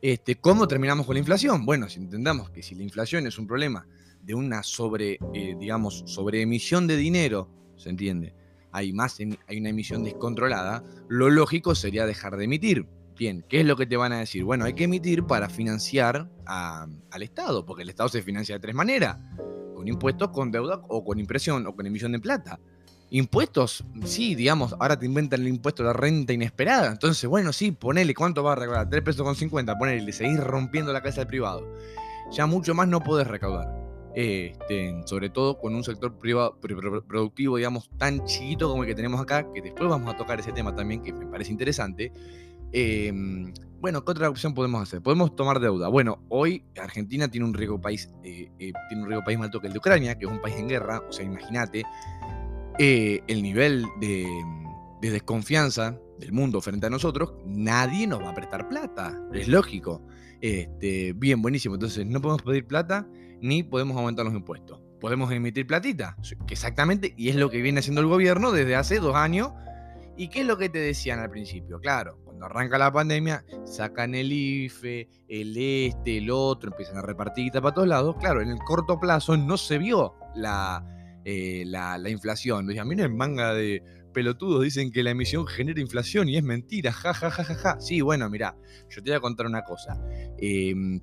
este, 0.00 0.36
¿cómo 0.36 0.68
terminamos 0.68 1.06
con 1.06 1.14
la 1.14 1.20
inflación? 1.20 1.66
Bueno, 1.66 1.88
si 1.88 1.98
entendamos 1.98 2.50
que 2.50 2.62
si 2.62 2.74
la 2.74 2.82
inflación 2.82 3.26
es 3.26 3.38
un 3.38 3.46
problema 3.46 3.86
de 4.22 4.34
una 4.34 4.62
sobre, 4.62 5.18
eh, 5.34 5.56
digamos, 5.58 6.04
sobreemisión 6.06 6.86
de 6.86 6.96
dinero, 6.96 7.50
¿se 7.76 7.90
entiende? 7.90 8.34
Hay, 8.72 8.92
más, 8.92 9.18
hay 9.18 9.58
una 9.58 9.70
emisión 9.70 10.04
descontrolada, 10.04 10.84
lo 11.08 11.30
lógico 11.30 11.74
sería 11.74 12.06
dejar 12.06 12.36
de 12.36 12.44
emitir. 12.44 12.86
Bien, 13.18 13.44
¿qué 13.48 13.60
es 13.60 13.66
lo 13.66 13.74
que 13.74 13.84
te 13.84 13.96
van 13.96 14.12
a 14.12 14.20
decir? 14.20 14.44
Bueno, 14.44 14.64
hay 14.64 14.74
que 14.74 14.84
emitir 14.84 15.24
para 15.24 15.48
financiar 15.48 16.30
al 16.46 17.22
Estado, 17.22 17.66
porque 17.66 17.82
el 17.82 17.88
Estado 17.88 18.08
se 18.08 18.22
financia 18.22 18.54
de 18.54 18.60
tres 18.60 18.76
maneras 18.76 19.18
con 19.74 19.88
impuestos, 19.88 20.28
con 20.28 20.52
deuda 20.52 20.80
o 20.88 21.04
con 21.04 21.18
impresión 21.18 21.66
o 21.66 21.74
con 21.74 21.84
emisión 21.84 22.12
de 22.12 22.20
plata. 22.20 22.60
Impuestos, 23.10 23.84
sí, 24.04 24.36
digamos, 24.36 24.72
ahora 24.78 24.96
te 24.96 25.06
inventan 25.06 25.40
el 25.40 25.48
impuesto 25.48 25.82
de 25.82 25.88
la 25.88 25.94
renta 25.94 26.32
inesperada. 26.32 26.92
Entonces, 26.92 27.28
bueno, 27.28 27.52
sí, 27.52 27.72
ponele, 27.72 28.14
¿cuánto 28.14 28.44
va 28.44 28.52
a 28.52 28.54
recaudar? 28.54 28.88
3 28.88 29.02
pesos 29.02 29.24
con 29.24 29.34
50, 29.34 29.76
ponele, 29.76 30.02
le 30.02 30.12
seguís 30.12 30.38
rompiendo 30.38 30.92
la 30.92 31.02
casa 31.02 31.22
del 31.22 31.26
privado. 31.26 31.66
Ya 32.30 32.46
mucho 32.46 32.72
más 32.72 32.86
no 32.86 33.00
podés 33.00 33.26
recaudar. 33.26 33.66
Este, 34.14 34.94
sobre 35.06 35.30
todo 35.30 35.58
con 35.58 35.74
un 35.74 35.82
sector 35.82 36.16
privado, 36.18 36.56
productivo, 36.60 37.56
digamos, 37.56 37.90
tan 37.98 38.24
chiquito 38.26 38.68
como 38.68 38.84
el 38.84 38.88
que 38.88 38.94
tenemos 38.94 39.20
acá, 39.20 39.46
que 39.52 39.60
después 39.60 39.88
vamos 39.88 40.14
a 40.14 40.16
tocar 40.16 40.38
ese 40.38 40.52
tema 40.52 40.72
también, 40.74 41.02
que 41.02 41.12
me 41.12 41.26
parece 41.26 41.50
interesante. 41.50 42.12
Eh, 42.72 43.12
bueno, 43.80 44.04
¿qué 44.04 44.10
otra 44.10 44.28
opción 44.28 44.54
podemos 44.54 44.82
hacer? 44.82 45.00
Podemos 45.00 45.36
tomar 45.36 45.60
deuda. 45.60 45.88
Bueno, 45.88 46.24
hoy 46.28 46.64
Argentina 46.80 47.28
tiene 47.28 47.46
un 47.46 47.54
riesgo 47.54 47.80
país, 47.80 48.10
eh, 48.24 48.50
eh, 48.58 48.72
tiene 48.88 49.04
un 49.04 49.08
riesgo 49.08 49.24
país 49.24 49.38
más 49.38 49.46
alto 49.46 49.60
que 49.60 49.68
el 49.68 49.72
de 49.72 49.78
Ucrania, 49.78 50.18
que 50.18 50.24
es 50.24 50.30
un 50.30 50.40
país 50.40 50.56
en 50.56 50.68
guerra. 50.68 51.00
O 51.08 51.12
sea, 51.12 51.24
imagínate 51.24 51.84
eh, 52.80 53.20
el 53.28 53.40
nivel 53.40 53.86
de, 54.00 54.26
desconfianza 55.00 55.96
del 56.18 56.32
mundo 56.32 56.60
frente 56.60 56.86
a 56.86 56.90
nosotros. 56.90 57.34
Nadie 57.46 58.08
nos 58.08 58.20
va 58.20 58.30
a 58.30 58.34
prestar 58.34 58.68
plata. 58.68 59.22
Es 59.32 59.46
lógico. 59.46 60.02
Este, 60.40 61.12
bien, 61.12 61.40
buenísimo. 61.40 61.76
Entonces, 61.76 62.04
no 62.04 62.20
podemos 62.20 62.42
pedir 62.42 62.66
plata 62.66 63.06
ni 63.40 63.62
podemos 63.62 63.96
aumentar 63.96 64.24
los 64.24 64.34
impuestos. 64.34 64.80
Podemos 65.00 65.30
emitir 65.30 65.68
platita. 65.68 66.16
Exactamente, 66.50 67.14
y 67.16 67.28
es 67.28 67.36
lo 67.36 67.48
que 67.48 67.62
viene 67.62 67.78
haciendo 67.78 68.00
el 68.00 68.08
gobierno 68.08 68.50
desde 68.50 68.74
hace 68.74 68.98
dos 68.98 69.14
años. 69.14 69.52
¿Y 70.16 70.30
qué 70.30 70.40
es 70.40 70.46
lo 70.46 70.58
que 70.58 70.68
te 70.68 70.80
decían 70.80 71.20
al 71.20 71.30
principio? 71.30 71.78
Claro, 71.78 72.18
cuando 72.38 72.54
arranca 72.54 72.78
la 72.78 72.92
pandemia, 72.92 73.44
sacan 73.64 74.14
el 74.14 74.32
IFE, 74.32 75.08
el 75.28 75.56
este, 75.56 76.18
el 76.18 76.30
otro, 76.30 76.70
empiezan 76.70 76.98
a 76.98 77.02
repartir 77.02 77.50
para 77.50 77.74
todos 77.74 77.88
lados. 77.88 78.14
Claro, 78.20 78.40
en 78.40 78.50
el 78.50 78.58
corto 78.58 79.00
plazo 79.00 79.36
no 79.36 79.56
se 79.56 79.78
vio 79.78 80.14
la, 80.36 80.84
eh, 81.24 81.64
la, 81.66 81.98
inflación. 82.08 82.70
a 82.70 82.84
no 82.84 83.04
es 83.04 83.10
manga 83.10 83.54
de 83.54 83.82
pelotudos, 84.14 84.62
dicen 84.62 84.92
que 84.92 85.02
la 85.02 85.10
emisión 85.10 85.48
genera 85.48 85.80
inflación 85.80 86.28
y 86.28 86.36
es 86.36 86.44
mentira, 86.44 86.92
ja, 86.92 87.12
ja, 87.12 87.28
ja, 87.28 87.42
ja, 87.42 87.54
ja. 87.56 87.80
Sí, 87.80 88.02
bueno, 88.02 88.30
mira, 88.30 88.56
yo 88.88 89.02
te 89.02 89.10
voy 89.10 89.16
a 89.16 89.20
contar 89.20 89.46
una 89.46 89.64
cosa. 89.64 90.00
Em, 90.38 91.00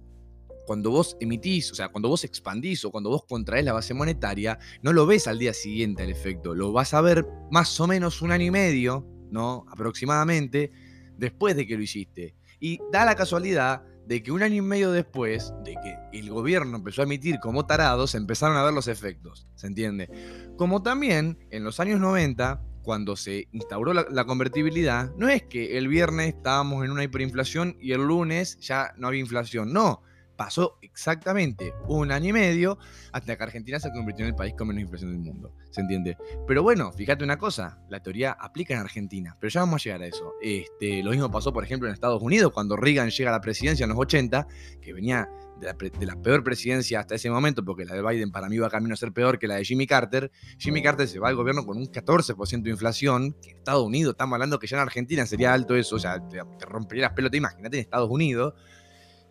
cuando 0.66 0.90
vos 0.90 1.18
emitís, 1.20 1.70
o 1.70 1.76
sea, 1.76 1.90
cuando 1.90 2.08
vos 2.08 2.24
expandís 2.24 2.86
o 2.86 2.92
cuando 2.92 3.10
vos 3.10 3.26
contraes 3.28 3.66
la 3.66 3.74
base 3.74 3.94
monetaria, 3.94 4.58
no 4.82 4.94
lo 4.94 5.06
ves 5.06 5.28
al 5.28 5.38
día 5.38 5.54
siguiente 5.54 6.04
el 6.04 6.12
efecto, 6.12 6.56
lo 6.56 6.72
vas 6.72 6.94
a 6.94 7.02
ver 7.02 7.26
más 7.52 7.78
o 7.82 7.88
menos 7.88 8.22
un 8.22 8.32
año 8.32 8.46
y 8.46 8.52
medio, 8.52 9.06
¿no? 9.32 9.66
Aproximadamente, 9.70 10.72
después 11.18 11.56
de 11.56 11.68
que 11.68 11.78
lo 11.78 11.84
hiciste. 11.84 12.36
Y 12.60 12.80
da 12.92 13.06
la 13.06 13.16
casualidad 13.16 13.84
de 14.08 14.22
que 14.22 14.32
un 14.32 14.44
año 14.44 14.56
y 14.56 14.62
medio 14.62 14.92
después 14.92 15.54
de 15.64 15.74
que 15.74 15.98
el 16.18 16.30
gobierno 16.30 16.78
empezó 16.78 17.02
a 17.02 17.06
emitir 17.06 17.40
como 17.40 17.66
tarados, 17.66 18.16
empezaron 18.16 18.58
a 18.58 18.64
ver 18.64 18.74
los 18.74 18.88
efectos, 18.88 19.48
¿se 19.56 19.68
entiende? 19.68 20.10
Como 20.58 20.84
también 20.84 21.40
en 21.50 21.64
los 21.64 21.80
años 21.80 22.00
90, 22.00 22.62
cuando 22.84 23.16
se 23.16 23.48
instauró 23.52 23.94
la, 23.94 24.26
convertibilidad, 24.26 25.12
no 25.18 25.28
es 25.28 25.44
que 25.44 25.78
el 25.78 25.88
viernes 25.88 26.36
estábamos 26.36 26.86
en 26.86 26.92
una 26.92 27.04
hiperinflación 27.04 27.78
y 27.82 27.94
el 27.94 28.02
lunes 28.06 28.60
ya 28.60 28.94
no 28.98 29.08
había 29.08 29.20
inflación, 29.20 29.74
no. 29.74 30.04
Pasó 30.36 30.78
exactamente 30.82 31.74
un 31.88 32.12
año 32.12 32.30
y 32.30 32.34
medio 32.34 32.78
hasta 33.12 33.36
que 33.36 33.44
Argentina 33.44 33.80
se 33.80 33.92
convirtió 33.92 34.26
en 34.26 34.30
el 34.30 34.36
país 34.36 34.54
con 34.58 34.68
menos 34.68 34.82
inflación 34.84 35.12
del 35.12 35.20
mundo. 35.20 35.54
¿Se 35.72 35.82
entiende? 35.82 36.18
Pero 36.48 36.64
bueno, 36.64 36.92
fíjate 36.92 37.24
una 37.24 37.38
cosa, 37.38 37.80
la 37.90 38.02
teoría 38.02 38.32
aplica 38.32 38.74
en 38.74 38.80
Argentina, 38.80 39.36
pero 39.40 39.50
ya 39.50 39.62
vamos 39.62 39.82
a 39.82 39.84
llegar 39.84 40.02
a 40.02 40.08
eso. 40.08 40.34
Este, 40.42 41.04
lo 41.04 41.12
mismo 41.12 41.30
pasó, 41.30 41.52
por 41.52 41.64
ejemplo, 41.64 41.88
en 41.88 41.94
Estados 41.94 42.22
Unidos, 42.22 42.52
cuando 42.54 42.76
Reagan 42.76 43.10
llega 43.10 43.30
a 43.30 43.34
la 43.34 43.42
presidencia 43.42 43.84
en 43.84 43.90
los 43.90 44.00
80, 44.00 44.48
que 44.82 44.94
venía 44.94 45.30
de 45.60 46.06
la, 46.06 46.16
peor 46.16 46.44
presidencia 46.44 47.00
hasta 47.00 47.16
ese 47.16 47.30
momento, 47.30 47.64
porque 47.64 47.86
la 47.86 47.94
de 47.94 48.02
Biden 48.02 48.32
para 48.32 48.50
mí 48.50 48.58
va 48.58 48.70
camino 48.70 48.94
a 48.94 48.98
ser 48.98 49.12
peor 49.12 49.40
que 49.40 49.48
la 49.48 49.56
de 49.56 49.66
Jimmy 49.66 49.88
Carter, 49.88 50.32
Jimmy 50.58 50.82
Carter 50.82 51.08
se 51.08 51.20
va 51.20 51.30
al 51.30 51.36
gobierno 51.36 51.66
con 51.66 51.78
un 51.78 51.86
14% 51.86 52.62
de 52.62 52.70
inflación, 52.70 53.34
que 53.42 53.52
en 53.52 53.58
Estados 53.58 53.84
Unidos, 53.84 54.14
estamos 54.14 54.34
hablando 54.34 54.60
que 54.60 54.68
ya 54.68 54.78
en 54.78 54.82
Argentina 54.82 55.26
sería 55.26 55.54
alto 55.54 55.76
eso, 55.76 55.96
o 55.96 56.00
sea, 56.00 56.20
te, 56.28 56.42
rompería 56.66 57.06
las 57.06 57.14
pelotas, 57.14 57.38
imagínate 57.38 57.78
en 57.78 57.82
Estados 57.82 58.10
Unidos. 58.10 58.54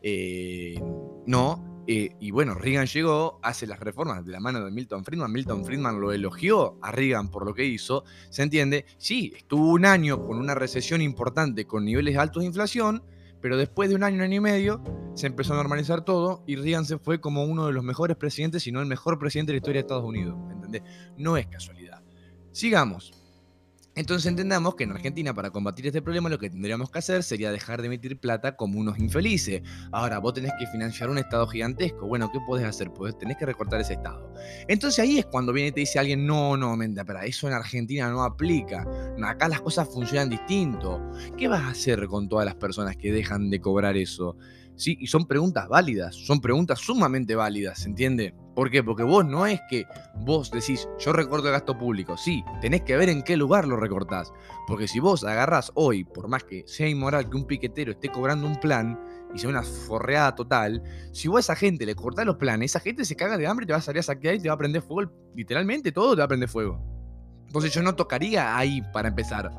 Eh, 0.06 0.78
no, 1.26 1.82
eh, 1.87 2.11
y 2.20 2.30
bueno, 2.30 2.54
Reagan 2.54 2.87
llegó, 2.87 3.40
hace 3.42 3.66
las 3.66 3.80
reformas 3.80 4.23
de 4.25 4.32
la 4.32 4.40
mano 4.40 4.62
de 4.62 4.70
Milton 4.70 5.02
Friedman. 5.02 5.32
Milton 5.32 5.64
Friedman 5.64 5.99
lo 5.99 6.12
elogió 6.12 6.78
a 6.82 6.92
Reagan 6.92 7.30
por 7.30 7.46
lo 7.46 7.54
que 7.54 7.64
hizo. 7.64 8.04
¿Se 8.28 8.42
entiende? 8.42 8.84
Sí, 8.99 9.32
estuvo 9.34 9.70
un 9.70 9.87
año 9.87 10.23
con 10.26 10.37
una 10.38 10.54
recesión 10.54 11.00
importante, 11.00 11.66
con 11.66 11.87
niveles 11.87 12.18
altos 12.18 12.42
de 12.42 12.49
inflación, 12.49 13.02
pero 13.40 13.56
después 13.56 13.88
de 13.88 13.96
un 13.96 14.02
año, 14.02 14.16
un 14.16 14.23
año 14.23 14.37
y 14.37 14.40
medio, 14.40 14.84
se 15.14 15.26
empezó 15.26 15.54
a 15.54 15.56
normalizar 15.56 16.04
todo 16.04 16.44
y 16.46 16.56
Reagan 16.56 16.84
se 16.84 16.99
fue 16.99 17.23
como 17.23 17.44
uno 17.44 17.66
de 17.66 17.73
los 17.73 17.82
mejores 17.82 18.18
presidentes, 18.18 18.62
si 18.62 18.73
no 18.73 18.82
el 18.82 18.87
mejor 18.87 19.18
presidente 19.18 19.52
de 19.52 19.54
la 19.54 19.58
historia 19.58 19.78
de 19.78 19.87
Estados 19.87 20.04
Unidos. 20.04 20.37
¿Entendés? 20.50 20.82
No 21.16 21.38
es 21.38 21.46
casualidad. 21.46 22.02
Sigamos. 22.52 23.23
Entonces 23.94 24.26
entendamos 24.26 24.74
que 24.74 24.84
en 24.84 24.92
Argentina 24.92 25.34
para 25.34 25.50
combatir 25.50 25.86
este 25.86 26.02
problema 26.02 26.28
lo 26.28 26.38
que 26.38 26.50
tendríamos 26.50 26.90
que 26.90 26.98
hacer 26.98 27.22
sería 27.22 27.52
dejar 27.52 27.80
de 27.80 27.86
emitir 27.86 28.18
plata 28.18 28.56
como 28.56 28.80
unos 28.80 28.98
infelices. 28.98 29.62
Ahora, 29.92 30.18
vos 30.18 30.34
tenés 30.34 30.52
que 30.58 30.66
financiar 30.66 31.10
un 31.10 31.18
Estado 31.18 31.46
gigantesco. 31.46 32.06
Bueno, 32.06 32.30
¿qué 32.32 32.38
podés 32.46 32.66
hacer? 32.66 32.90
Pues 32.92 33.16
tenés 33.18 33.36
que 33.36 33.46
recortar 33.46 33.80
ese 33.80 33.94
Estado. 33.94 34.32
Entonces 34.68 34.98
ahí 34.98 35.18
es 35.18 35.26
cuando 35.26 35.52
viene 35.52 35.68
y 35.68 35.72
te 35.72 35.80
dice 35.80 35.98
alguien, 35.98 36.26
no, 36.26 36.56
no, 36.56 36.76
menta, 36.76 37.04
pero 37.04 37.20
eso 37.20 37.46
en 37.46 37.54
Argentina 37.54 38.10
no 38.10 38.24
aplica. 38.24 38.86
Acá 39.24 39.48
las 39.48 39.60
cosas 39.60 39.88
funcionan 39.88 40.28
distinto. 40.28 41.00
¿Qué 41.36 41.48
vas 41.48 41.62
a 41.62 41.68
hacer 41.68 42.06
con 42.06 42.28
todas 42.28 42.44
las 42.44 42.56
personas 42.56 42.96
que 42.96 43.12
dejan 43.12 43.48
de 43.50 43.60
cobrar 43.60 43.96
eso? 43.96 44.36
¿Sí? 44.76 44.96
Y 45.00 45.06
son 45.06 45.26
preguntas 45.26 45.68
válidas, 45.68 46.14
son 46.14 46.40
preguntas 46.40 46.80
sumamente 46.80 47.34
válidas, 47.34 47.80
¿se 47.80 47.88
entiende? 47.88 48.34
¿Por 48.54 48.70
qué? 48.70 48.82
Porque 48.84 49.02
vos 49.02 49.24
no 49.24 49.46
es 49.46 49.60
que 49.68 49.86
vos 50.14 50.50
decís, 50.50 50.88
yo 50.98 51.12
recorto 51.12 51.48
el 51.48 51.52
gasto 51.52 51.76
público, 51.76 52.16
sí, 52.16 52.44
tenés 52.60 52.82
que 52.82 52.96
ver 52.96 53.08
en 53.08 53.22
qué 53.22 53.36
lugar 53.36 53.66
lo 53.66 53.76
recortás. 53.76 54.32
Porque 54.66 54.86
si 54.86 55.00
vos 55.00 55.24
agarrás 55.24 55.72
hoy, 55.74 56.04
por 56.04 56.28
más 56.28 56.44
que 56.44 56.64
sea 56.66 56.88
inmoral 56.88 57.28
que 57.28 57.36
un 57.36 57.46
piquetero 57.46 57.92
esté 57.92 58.08
cobrando 58.08 58.46
un 58.46 58.60
plan 58.60 58.98
y 59.34 59.38
sea 59.38 59.50
una 59.50 59.62
forreada 59.62 60.34
total, 60.34 60.82
si 61.12 61.28
vos 61.28 61.38
a 61.38 61.40
esa 61.40 61.56
gente 61.56 61.84
le 61.84 61.96
cortás 61.96 62.26
los 62.26 62.36
planes, 62.36 62.70
esa 62.70 62.80
gente 62.80 63.04
se 63.04 63.16
caga 63.16 63.36
de 63.36 63.46
hambre, 63.46 63.66
te 63.66 63.72
va 63.72 63.78
a 63.78 63.82
salir 63.82 64.00
a 64.00 64.04
saquear 64.04 64.36
y 64.36 64.40
te 64.40 64.48
va 64.48 64.54
a 64.54 64.58
prender 64.58 64.82
fuego, 64.82 65.10
literalmente 65.34 65.90
todo 65.90 66.14
te 66.14 66.20
va 66.20 66.24
a 66.24 66.28
prender 66.28 66.48
fuego. 66.48 66.80
Entonces 67.46 67.72
yo 67.72 67.82
no 67.82 67.94
tocaría 67.94 68.56
ahí 68.56 68.82
para 68.92 69.08
empezar. 69.08 69.50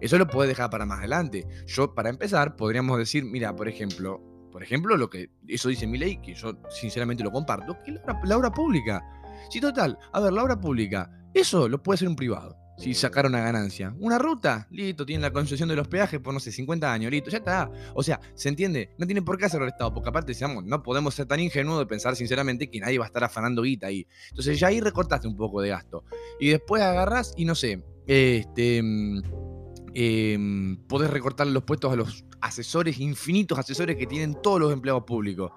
Eso 0.00 0.18
lo 0.18 0.26
puedes 0.26 0.48
dejar 0.48 0.68
para 0.68 0.84
más 0.84 0.98
adelante. 0.98 1.46
Yo, 1.66 1.94
para 1.94 2.10
empezar, 2.10 2.56
podríamos 2.56 2.98
decir, 2.98 3.24
mira, 3.24 3.54
por 3.54 3.68
ejemplo, 3.68 4.20
por 4.52 4.62
ejemplo, 4.62 4.96
lo 4.96 5.08
que 5.08 5.30
eso 5.48 5.70
dice 5.70 5.86
mi 5.86 5.98
ley, 5.98 6.18
que 6.18 6.34
yo 6.34 6.56
sinceramente 6.68 7.24
lo 7.24 7.32
comparto, 7.32 7.78
que 7.84 7.92
la 8.24 8.36
obra, 8.36 8.52
pública. 8.52 9.02
Sí, 9.50 9.60
total. 9.60 9.98
A 10.12 10.20
ver, 10.20 10.32
la 10.32 10.44
obra 10.44 10.60
pública, 10.60 11.10
eso 11.32 11.68
lo 11.68 11.82
puede 11.82 11.96
hacer 11.96 12.08
un 12.08 12.16
privado. 12.16 12.56
Si 12.78 12.94
sacar 12.94 13.26
una 13.26 13.40
ganancia. 13.40 13.94
Una 13.98 14.18
ruta, 14.18 14.66
listo, 14.70 15.06
tiene 15.06 15.22
la 15.22 15.32
concesión 15.32 15.68
de 15.68 15.76
los 15.76 15.88
peajes 15.88 16.20
por, 16.20 16.34
no 16.34 16.40
sé, 16.40 16.52
50 16.52 16.92
años, 16.92 17.10
listo, 17.10 17.30
ya 17.30 17.38
está. 17.38 17.70
O 17.94 18.02
sea, 18.02 18.20
¿se 18.34 18.48
entiende? 18.48 18.94
No 18.98 19.06
tiene 19.06 19.22
por 19.22 19.38
qué 19.38 19.46
hacerlo 19.46 19.66
el 19.66 19.72
Estado, 19.72 19.92
porque 19.92 20.08
aparte, 20.08 20.32
decíamos, 20.32 20.64
no 20.64 20.82
podemos 20.82 21.14
ser 21.14 21.26
tan 21.26 21.40
ingenuos 21.40 21.78
de 21.78 21.86
pensar 21.86 22.16
sinceramente 22.16 22.68
que 22.70 22.80
nadie 22.80 22.98
va 22.98 23.04
a 23.04 23.08
estar 23.08 23.24
afanando 23.24 23.62
guita 23.62 23.86
ahí. 23.86 24.06
Entonces 24.30 24.58
ya 24.58 24.68
ahí 24.68 24.80
recortaste 24.80 25.28
un 25.28 25.36
poco 25.36 25.60
de 25.60 25.70
gasto. 25.70 26.04
Y 26.40 26.48
después 26.50 26.82
agarras 26.82 27.34
y 27.36 27.44
no 27.44 27.54
sé, 27.54 27.82
este... 28.06 28.82
Eh, 29.94 30.38
podés 30.88 31.10
recortar 31.10 31.46
los 31.48 31.64
puestos 31.64 31.92
a 31.92 31.96
los 31.96 32.24
asesores, 32.42 32.98
infinitos 33.00 33.58
asesores 33.58 33.96
que 33.96 34.06
tienen 34.06 34.36
todos 34.42 34.60
los 34.60 34.72
empleados 34.72 35.04
públicos. 35.04 35.52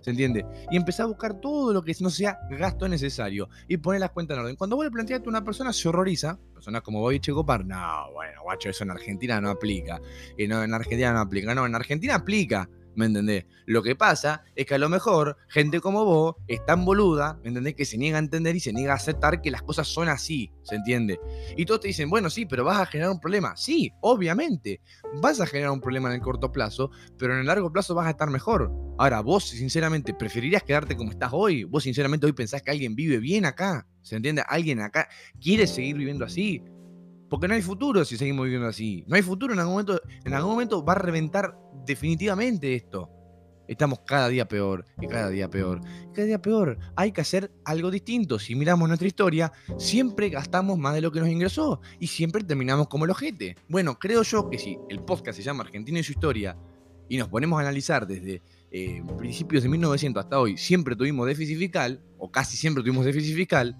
¿Se 0.00 0.10
entiende? 0.10 0.46
Y 0.70 0.76
empezar 0.76 1.04
a 1.04 1.06
buscar 1.08 1.40
todo 1.40 1.72
lo 1.72 1.82
que 1.82 1.94
no 2.00 2.08
sea 2.08 2.38
gasto 2.50 2.88
necesario 2.88 3.48
y 3.66 3.76
poner 3.78 4.00
las 4.00 4.10
cuentas 4.10 4.36
en 4.36 4.44
orden. 4.44 4.56
Cuando 4.56 4.76
vos 4.76 4.84
le 4.84 4.90
planteas 4.92 5.20
a 5.20 5.28
una 5.28 5.44
persona, 5.44 5.72
se 5.72 5.88
horroriza. 5.88 6.38
Personas 6.54 6.82
como 6.82 7.00
vos 7.00 7.12
y 7.12 7.20
Checopar, 7.20 7.66
no, 7.66 8.12
bueno, 8.12 8.42
guacho, 8.44 8.70
eso 8.70 8.84
en 8.84 8.92
Argentina 8.92 9.40
no 9.40 9.50
aplica. 9.50 10.00
Y 10.36 10.46
no, 10.46 10.62
en 10.62 10.72
Argentina 10.72 11.12
no 11.12 11.20
aplica. 11.20 11.54
No, 11.54 11.66
en 11.66 11.74
Argentina 11.74 12.14
aplica. 12.14 12.68
¿Me 12.98 13.06
entendés? 13.06 13.46
Lo 13.64 13.80
que 13.80 13.94
pasa 13.94 14.42
es 14.56 14.66
que 14.66 14.74
a 14.74 14.78
lo 14.78 14.88
mejor 14.88 15.36
gente 15.48 15.80
como 15.80 16.04
vos 16.04 16.34
es 16.48 16.64
tan 16.66 16.84
boluda, 16.84 17.38
¿me 17.44 17.50
entendés? 17.50 17.74
Que 17.74 17.84
se 17.84 17.96
niega 17.96 18.16
a 18.16 18.20
entender 18.20 18.56
y 18.56 18.60
se 18.60 18.72
niega 18.72 18.92
a 18.92 18.96
aceptar 18.96 19.40
que 19.40 19.52
las 19.52 19.62
cosas 19.62 19.86
son 19.86 20.08
así, 20.08 20.52
¿se 20.64 20.74
entiende? 20.74 21.20
Y 21.56 21.64
todos 21.64 21.80
te 21.80 21.88
dicen, 21.88 22.10
bueno, 22.10 22.28
sí, 22.28 22.44
pero 22.44 22.64
vas 22.64 22.80
a 22.80 22.86
generar 22.86 23.12
un 23.12 23.20
problema. 23.20 23.56
Sí, 23.56 23.92
obviamente, 24.00 24.80
vas 25.22 25.40
a 25.40 25.46
generar 25.46 25.70
un 25.70 25.80
problema 25.80 26.08
en 26.08 26.16
el 26.16 26.20
corto 26.20 26.50
plazo, 26.50 26.90
pero 27.16 27.34
en 27.34 27.40
el 27.40 27.46
largo 27.46 27.72
plazo 27.72 27.94
vas 27.94 28.08
a 28.08 28.10
estar 28.10 28.30
mejor. 28.30 28.72
Ahora, 28.98 29.20
vos 29.20 29.48
sinceramente 29.48 30.12
preferirías 30.12 30.64
quedarte 30.64 30.96
como 30.96 31.12
estás 31.12 31.30
hoy. 31.32 31.62
Vos 31.62 31.84
sinceramente 31.84 32.26
hoy 32.26 32.32
pensás 32.32 32.62
que 32.62 32.72
alguien 32.72 32.96
vive 32.96 33.18
bien 33.18 33.44
acá, 33.44 33.86
¿se 34.02 34.16
entiende? 34.16 34.42
Alguien 34.48 34.80
acá 34.80 35.08
quiere 35.40 35.68
seguir 35.68 35.96
viviendo 35.96 36.24
así. 36.24 36.64
Porque 37.28 37.48
no 37.48 37.54
hay 37.54 37.62
futuro 37.62 38.04
si 38.04 38.16
seguimos 38.16 38.44
viviendo 38.44 38.68
así. 38.68 39.04
No 39.06 39.16
hay 39.16 39.22
futuro 39.22 39.52
en 39.52 39.60
algún 39.60 39.74
momento. 39.74 40.00
En 40.24 40.34
algún 40.34 40.52
momento 40.52 40.84
va 40.84 40.94
a 40.94 40.98
reventar 40.98 41.58
definitivamente 41.84 42.74
esto. 42.74 43.10
Estamos 43.68 44.00
cada 44.00 44.28
día 44.28 44.48
peor, 44.48 44.86
y 44.98 45.06
cada 45.06 45.28
día 45.28 45.50
peor, 45.50 45.82
y 46.10 46.14
cada 46.14 46.26
día 46.26 46.40
peor. 46.40 46.78
Hay 46.96 47.12
que 47.12 47.20
hacer 47.20 47.52
algo 47.66 47.90
distinto. 47.90 48.38
Si 48.38 48.54
miramos 48.54 48.88
nuestra 48.88 49.06
historia, 49.06 49.52
siempre 49.76 50.30
gastamos 50.30 50.78
más 50.78 50.94
de 50.94 51.02
lo 51.02 51.12
que 51.12 51.20
nos 51.20 51.28
ingresó 51.28 51.82
y 52.00 52.06
siempre 52.06 52.42
terminamos 52.42 52.88
como 52.88 53.04
el 53.04 53.10
ojete. 53.10 53.56
Bueno, 53.68 53.98
creo 53.98 54.22
yo 54.22 54.48
que 54.48 54.58
si 54.58 54.78
el 54.88 55.00
podcast 55.00 55.36
se 55.36 55.44
llama 55.44 55.64
Argentina 55.64 55.98
y 55.98 56.02
su 56.02 56.12
historia 56.12 56.56
y 57.10 57.18
nos 57.18 57.28
ponemos 57.28 57.58
a 57.58 57.62
analizar 57.62 58.06
desde 58.06 58.42
eh, 58.70 59.02
principios 59.16 59.62
de 59.62 59.68
1900 59.68 60.24
hasta 60.24 60.38
hoy, 60.38 60.56
siempre 60.56 60.94
tuvimos 60.94 61.26
déficit 61.26 61.58
fiscal, 61.58 62.02
o 62.18 62.30
casi 62.30 62.56
siempre 62.56 62.82
tuvimos 62.82 63.04
déficit 63.04 63.34
fiscal, 63.34 63.76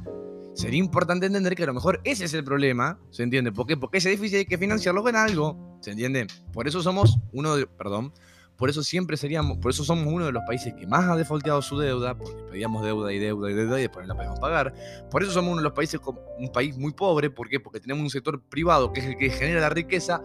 sería 0.54 0.78
importante 0.78 1.26
entender 1.26 1.54
que 1.54 1.62
a 1.62 1.66
lo 1.66 1.74
mejor 1.74 2.00
ese 2.04 2.24
es 2.24 2.34
el 2.34 2.42
problema, 2.42 2.98
¿se 3.10 3.22
entiende? 3.22 3.52
¿Por 3.52 3.66
qué? 3.66 3.76
Porque 3.76 3.98
ese 3.98 4.10
déficit 4.10 4.38
hay 4.38 4.46
que 4.46 4.58
financiarlo 4.58 5.02
con 5.02 5.14
algo, 5.14 5.78
¿se 5.80 5.92
entiende? 5.92 6.26
Por 6.52 6.66
eso 6.66 6.82
somos 6.82 7.18
uno 7.32 7.56
de, 7.56 7.66
perdón, 7.66 8.12
por 8.56 8.68
eso 8.68 8.82
siempre 8.82 9.16
seríamos, 9.16 9.58
por 9.58 9.70
eso 9.70 9.84
somos 9.84 10.12
uno 10.12 10.26
de 10.26 10.32
los 10.32 10.42
países 10.44 10.74
que 10.74 10.84
más 10.84 11.08
ha 11.08 11.14
defaulteado 11.14 11.62
su 11.62 11.78
deuda, 11.78 12.18
porque 12.18 12.42
pedíamos 12.50 12.82
deuda 12.84 13.12
y 13.12 13.20
deuda 13.20 13.52
y 13.52 13.54
deuda 13.54 13.78
y 13.78 13.82
después 13.82 14.04
no 14.04 14.14
la 14.14 14.16
podemos 14.16 14.40
pagar. 14.40 14.74
Por 15.12 15.22
eso 15.22 15.30
somos 15.30 15.52
uno 15.52 15.58
de 15.58 15.64
los 15.64 15.74
países, 15.74 16.00
un 16.38 16.50
país 16.50 16.76
muy 16.76 16.92
pobre, 16.92 17.30
¿por 17.30 17.48
qué? 17.48 17.60
Porque 17.60 17.78
tenemos 17.78 18.02
un 18.02 18.10
sector 18.10 18.42
privado 18.42 18.92
que 18.92 18.98
es 18.98 19.06
el 19.06 19.16
que 19.16 19.30
genera 19.30 19.60
la 19.60 19.68
riqueza, 19.68 20.22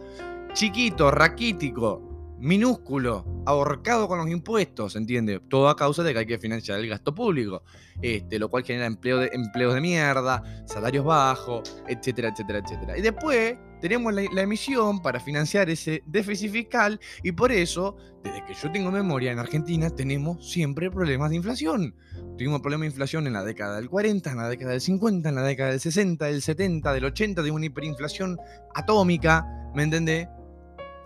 chiquito, 0.53 1.11
raquítico, 1.11 2.12
minúsculo, 2.43 3.25
ahorcado 3.45 4.09
con 4.09 4.17
los 4.17 4.27
impuestos, 4.27 4.97
¿entiende? 4.97 5.39
Todo 5.39 5.69
a 5.69 5.77
causa 5.77 6.03
de 6.03 6.11
que 6.11 6.19
hay 6.19 6.25
que 6.25 6.37
financiar 6.37 6.77
el 6.77 6.89
gasto 6.89 7.15
público, 7.15 7.63
este, 8.01 8.37
lo 8.37 8.49
cual 8.49 8.65
genera 8.65 8.85
empleo 8.85 9.19
de, 9.19 9.29
empleos 9.31 9.73
de 9.73 9.79
mierda, 9.79 10.43
salarios 10.67 11.05
bajos, 11.05 11.81
etcétera, 11.87 12.29
etcétera, 12.29 12.59
etcétera. 12.59 12.97
Y 12.97 13.01
después 13.01 13.55
tenemos 13.79 14.13
la, 14.13 14.41
emisión 14.41 15.01
para 15.01 15.21
financiar 15.21 15.69
ese 15.69 16.03
déficit 16.05 16.51
fiscal 16.51 16.99
y 17.23 17.31
por 17.31 17.53
eso, 17.53 17.95
desde 18.21 18.43
que 18.43 18.53
yo 18.53 18.69
tengo 18.73 18.91
memoria, 18.91 19.31
en 19.31 19.39
Argentina 19.39 19.89
tenemos 19.89 20.51
siempre 20.51 20.91
problemas 20.91 21.29
de 21.29 21.37
inflación. 21.37 21.95
Tuvimos 22.37 22.59
problemas 22.59 22.81
de 22.81 22.87
inflación 22.87 23.25
en 23.25 23.33
la 23.33 23.45
década 23.45 23.77
del 23.77 23.89
40, 23.89 24.31
en 24.31 24.37
la 24.37 24.49
década 24.49 24.71
del 24.71 24.81
50, 24.81 25.29
en 25.29 25.35
la 25.35 25.43
década 25.43 25.69
del 25.69 25.79
60, 25.79 26.25
del 26.25 26.41
70, 26.41 26.91
del 26.91 27.05
80, 27.05 27.41
de 27.41 27.51
una 27.51 27.65
hiperinflación 27.67 28.37
atómica, 28.75 29.47
¿me 29.73 29.83
entendés? 29.83 30.27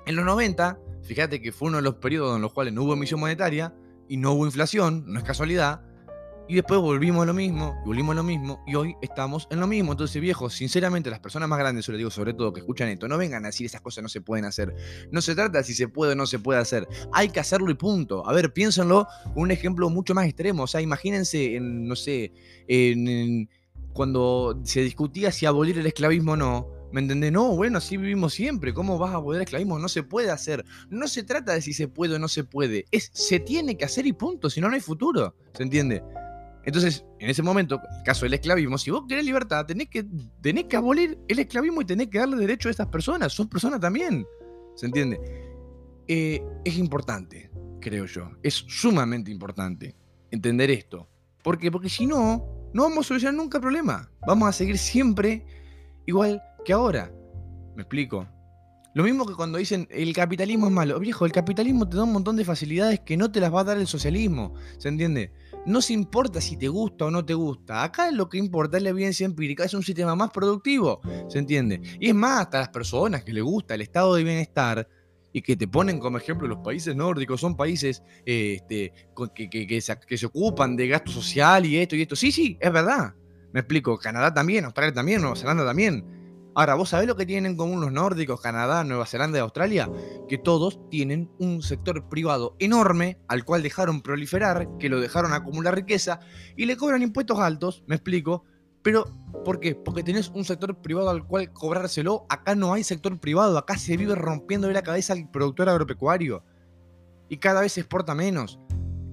En 0.08 0.16
los 0.16 0.26
90 0.26 0.80
Fíjate 1.08 1.42
que 1.42 1.54
fue 1.54 1.70
uno 1.70 1.78
de 1.78 1.84
los 1.84 1.96
periodos 1.96 2.36
en 2.36 2.42
los 2.42 2.52
cuales 2.52 2.74
no 2.74 2.84
hubo 2.84 2.94
emisión 2.94 3.22
monetaria 3.22 3.74
y 4.10 4.18
no 4.18 4.34
hubo 4.34 4.46
inflación, 4.46 5.06
no 5.08 5.18
es 5.18 5.26
casualidad. 5.26 5.82
Y 6.50 6.56
después 6.56 6.80
volvimos 6.80 7.24
a 7.24 7.26
lo 7.26 7.34
mismo, 7.34 7.78
y 7.84 7.88
volvimos 7.88 8.14
a 8.14 8.16
lo 8.16 8.24
mismo, 8.24 8.64
y 8.66 8.76
hoy 8.76 8.96
estamos 9.02 9.48
en 9.52 9.60
lo 9.60 9.68
mismo. 9.68 9.92
Entonces, 9.92 10.22
viejo, 10.22 10.50
sinceramente, 10.50 11.10
las 11.10 11.20
personas 11.20 11.50
más 11.50 11.60
grandes, 11.60 11.86
yo 11.86 11.92
les 11.92 11.98
digo 11.98 12.10
sobre 12.10 12.34
todo 12.34 12.54
que 12.54 12.62
escuchan 12.62 12.88
esto, 12.88 13.08
no 13.10 13.18
vengan 13.18 13.44
a 13.44 13.50
decir 13.50 13.66
esas 13.66 13.82
cosas 13.82 14.02
no 14.02 14.08
se 14.08 14.22
pueden 14.22 14.46
hacer. 14.46 14.74
No 15.12 15.20
se 15.22 15.36
trata 15.36 15.58
de 15.58 15.64
si 15.66 15.74
se 15.74 15.90
puede 15.90 16.14
o 16.14 16.16
no 16.16 16.26
se 16.26 16.40
puede 16.40 16.60
hacer. 16.60 16.88
Hay 17.12 17.30
que 17.30 17.42
hacerlo 17.42 17.70
y 17.70 17.74
punto. 17.74 18.26
A 18.28 18.34
ver, 18.34 18.54
piénsenlo 18.54 19.08
con 19.34 19.44
un 19.44 19.52
ejemplo 19.52 19.90
mucho 19.90 20.14
más 20.14 20.26
extremo. 20.26 20.64
O 20.64 20.68
sea, 20.68 20.80
imagínense 20.80 21.56
en, 21.56 21.86
no 21.86 21.98
sé, 21.98 22.32
en, 22.70 23.50
cuando 23.92 24.62
se 24.64 24.82
discutía 24.82 25.34
si 25.34 25.46
abolir 25.46 25.78
el 25.80 25.86
esclavismo 25.86 26.34
o 26.34 26.38
no 26.38 26.77
¿Me 26.92 27.02
entendés? 27.02 27.32
No, 27.32 27.56
bueno, 27.56 27.80
así 27.80 27.98
vivimos 27.98 28.34
siempre. 28.34 28.74
¿Cómo 28.74 28.98
vas 28.98 29.14
a 29.14 29.22
poder 29.22 29.42
esclavismo? 29.42 29.80
No 29.80 29.90
se 29.90 30.04
puede 30.04 30.32
hacer. 30.32 30.64
No 30.90 31.08
se 31.08 31.24
trata 31.24 31.54
de 31.54 31.62
si 31.62 31.74
se 31.74 31.88
puede 31.88 32.16
o 32.16 32.20
no 32.20 32.28
se 32.28 32.44
puede. 32.44 32.86
Es 32.92 33.10
se 33.14 33.40
tiene 33.40 33.78
que 33.78 33.86
hacer 33.86 34.06
y 34.06 34.14
punto. 34.14 34.50
Si 34.50 34.62
no, 34.62 34.70
no 34.70 34.76
hay 34.76 34.82
futuro. 34.82 35.36
¿Se 35.54 35.64
entiende? 35.64 36.04
Entonces, 36.64 37.06
en 37.20 37.30
ese 37.30 37.44
momento, 37.44 37.76
en 37.76 37.98
el 37.98 38.04
caso 38.04 38.26
del 38.26 38.34
esclavismo, 38.34 38.78
si 38.78 38.92
vos 38.92 39.04
querés 39.08 39.26
libertad, 39.26 39.66
tenés 39.66 39.88
que, 39.90 40.06
tenés 40.42 40.66
que 40.66 40.76
abolir 40.76 41.18
el 41.28 41.40
esclavismo 41.40 41.82
y 41.82 41.86
tenés 41.86 42.08
que 42.08 42.20
darle 42.20 42.38
derecho 42.38 42.68
a 42.68 42.72
estas 42.72 42.88
personas. 42.88 43.34
Son 43.34 43.48
personas 43.48 43.80
también. 43.80 44.26
¿Se 44.76 44.86
entiende? 44.86 45.20
Eh, 46.08 46.42
es 46.64 46.78
importante 46.78 47.50
creo 47.80 48.06
yo. 48.06 48.32
Es 48.44 48.66
sumamente 48.68 49.32
importante 49.32 49.96
entender 50.32 50.70
esto. 50.70 51.08
¿Por 51.44 51.58
qué? 51.58 51.72
Porque 51.72 51.90
si 51.90 52.06
no, 52.06 52.70
no 52.74 52.84
vamos 52.84 53.06
a 53.06 53.08
solucionar 53.08 53.36
nunca 53.36 53.58
el 53.58 53.62
problema. 53.62 54.12
Vamos 54.26 54.50
a 54.50 54.52
seguir 54.52 54.78
siempre 54.78 55.46
igual 56.06 56.42
que 56.68 56.74
ahora. 56.74 57.10
¿Me 57.78 57.84
explico? 57.84 58.28
Lo 58.94 59.04
mismo 59.06 59.26
que 59.26 59.36
cuando 59.36 59.58
dicen 59.58 59.88
el 59.90 60.14
capitalismo 60.14 60.68
es 60.68 60.74
malo. 60.74 61.00
Viejo, 61.00 61.26
el 61.26 61.32
capitalismo 61.32 61.88
te 61.88 61.96
da 61.96 62.04
un 62.04 62.12
montón 62.12 62.36
de 62.36 62.44
facilidades 62.44 63.00
que 63.00 63.16
no 63.16 63.32
te 63.32 63.40
las 63.40 63.54
va 63.54 63.62
a 63.62 63.64
dar 63.64 63.78
el 63.78 63.88
socialismo. 63.88 64.54
¿Se 64.78 64.90
entiende? 64.90 65.32
No 65.66 65.82
se 65.82 65.94
importa 65.94 66.42
si 66.42 66.58
te 66.58 66.68
gusta 66.68 67.06
o 67.06 67.12
no 67.12 67.24
te 67.24 67.34
gusta. 67.36 67.84
Acá 67.84 68.12
lo 68.12 68.28
que 68.28 68.38
importa 68.38 68.76
es 68.76 68.84
la 68.84 68.90
evidencia 68.90 69.26
empírica, 69.26 69.64
es 69.64 69.74
un 69.76 69.84
sistema 69.84 70.14
más 70.16 70.32
productivo. 70.32 71.00
¿Se 71.30 71.40
entiende? 71.40 71.80
Y 72.02 72.10
es 72.10 72.16
más, 72.16 72.42
hasta 72.42 72.60
las 72.60 72.70
personas 72.70 73.24
que 73.24 73.32
les 73.32 73.44
gusta 73.44 73.76
el 73.76 73.82
estado 73.82 74.16
de 74.16 74.26
bienestar 74.26 74.90
y 75.32 75.42
que 75.42 75.56
te 75.56 75.70
ponen 75.70 76.00
como 76.00 76.18
ejemplo 76.18 76.50
los 76.50 76.60
países 76.60 76.94
nórdicos, 76.98 77.40
son 77.40 77.56
países 77.56 78.04
este, 78.26 78.92
que, 79.34 79.50
que, 79.50 79.82
se, 79.82 79.98
que 80.02 80.18
se 80.18 80.26
ocupan 80.26 80.76
de 80.76 80.90
gasto 80.90 81.12
social 81.14 81.66
y 81.66 81.78
esto 81.78 81.96
y 81.96 82.02
esto. 82.02 82.18
Sí, 82.18 82.34
sí, 82.34 82.58
es 82.60 82.74
verdad. 82.74 83.14
Me 83.54 83.62
explico, 83.62 83.98
Canadá 83.98 84.34
también, 84.34 84.66
Australia 84.66 84.94
también, 84.94 85.22
Nueva 85.22 85.38
Zelanda 85.38 85.66
también. 85.66 86.17
Ahora, 86.58 86.74
¿vos 86.74 86.90
sabés 86.90 87.06
lo 87.06 87.16
que 87.16 87.28
tienen 87.28 87.52
en 87.52 87.56
común 87.56 87.82
los 87.82 87.92
nórdicos, 87.92 88.42
Canadá, 88.42 88.84
Nueva 88.84 89.06
Zelanda 89.06 89.38
y 89.38 89.42
Australia? 89.42 89.92
Que 90.28 90.40
todos 90.40 90.80
tienen 90.90 91.30
un 91.38 91.62
sector 91.62 92.10
privado 92.10 92.56
enorme 92.58 93.20
al 93.28 93.46
cual 93.46 93.62
dejaron 93.62 94.02
proliferar, 94.02 94.68
que 94.80 94.90
lo 94.90 95.00
dejaron 95.00 95.34
acumular 95.34 95.76
riqueza 95.76 96.20
y 96.56 96.66
le 96.66 96.76
cobran 96.76 97.04
impuestos 97.04 97.38
altos, 97.38 97.84
me 97.86 97.94
explico, 97.94 98.44
pero, 98.82 99.06
¿por 99.46 99.60
qué? 99.60 99.76
Porque 99.76 100.02
tenés 100.02 100.30
un 100.30 100.46
sector 100.46 100.82
privado 100.82 101.12
al 101.12 101.28
cual 101.28 101.54
cobrárselo. 101.54 102.26
Acá 102.28 102.56
no 102.56 102.74
hay 102.74 102.84
sector 102.84 103.20
privado, 103.20 103.56
acá 103.60 103.78
se 103.78 103.96
vive 103.96 104.16
rompiendo 104.16 104.68
la 104.72 104.82
cabeza 104.82 105.14
al 105.14 105.30
productor 105.30 105.70
agropecuario. 105.70 106.44
Y 107.30 107.38
cada 107.38 107.62
vez 107.62 107.74
se 107.74 107.82
exporta 107.82 108.16
menos. 108.16 108.60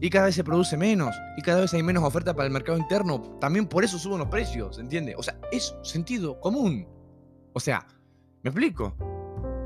Y 0.01 0.09
cada 0.09 0.27
vez 0.27 0.35
se 0.35 0.45
produce 0.45 0.79
menos. 0.79 1.15
Y 1.37 1.43
cada 1.43 1.61
vez 1.61 1.75
hay 1.75 1.83
menos 1.83 2.05
oferta 2.05 2.35
para 2.35 2.47
el 2.47 2.55
mercado 2.55 2.79
interno. 2.79 3.21
También 3.39 3.67
por 3.67 3.85
eso 3.85 3.99
suben 3.99 4.21
los 4.21 4.29
precios, 4.29 4.79
¿entiende? 4.79 5.15
O 5.19 5.23
sea, 5.23 5.39
es 5.53 5.77
sentido 5.83 6.41
común. 6.41 6.94
O 7.55 7.61
sea, 7.61 7.87
¿me 8.43 8.51
explico? 8.51 8.95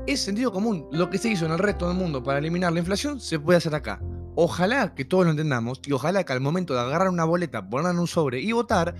Es 0.05 0.21
sentido 0.21 0.53
común. 0.53 0.87
Lo 0.91 1.09
que 1.09 1.17
se 1.17 1.29
hizo 1.29 1.47
en 1.47 1.51
el 1.51 1.57
resto 1.57 1.87
del 1.87 1.97
mundo 1.97 2.23
para 2.23 2.37
eliminar 2.37 2.71
la 2.71 2.79
inflación 2.79 3.19
se 3.19 3.39
puede 3.39 3.57
hacer 3.57 3.73
acá. 3.73 3.99
Ojalá 4.35 4.93
que 4.93 5.05
todos 5.05 5.25
lo 5.25 5.31
entendamos 5.31 5.81
y 5.85 5.91
ojalá 5.91 6.23
que 6.23 6.31
al 6.31 6.39
momento 6.39 6.75
de 6.75 6.81
agarrar 6.81 7.09
una 7.09 7.25
boleta, 7.25 7.67
ponerla 7.67 7.91
en 7.91 7.99
un 7.99 8.07
sobre 8.07 8.39
y 8.39 8.51
votar, 8.51 8.95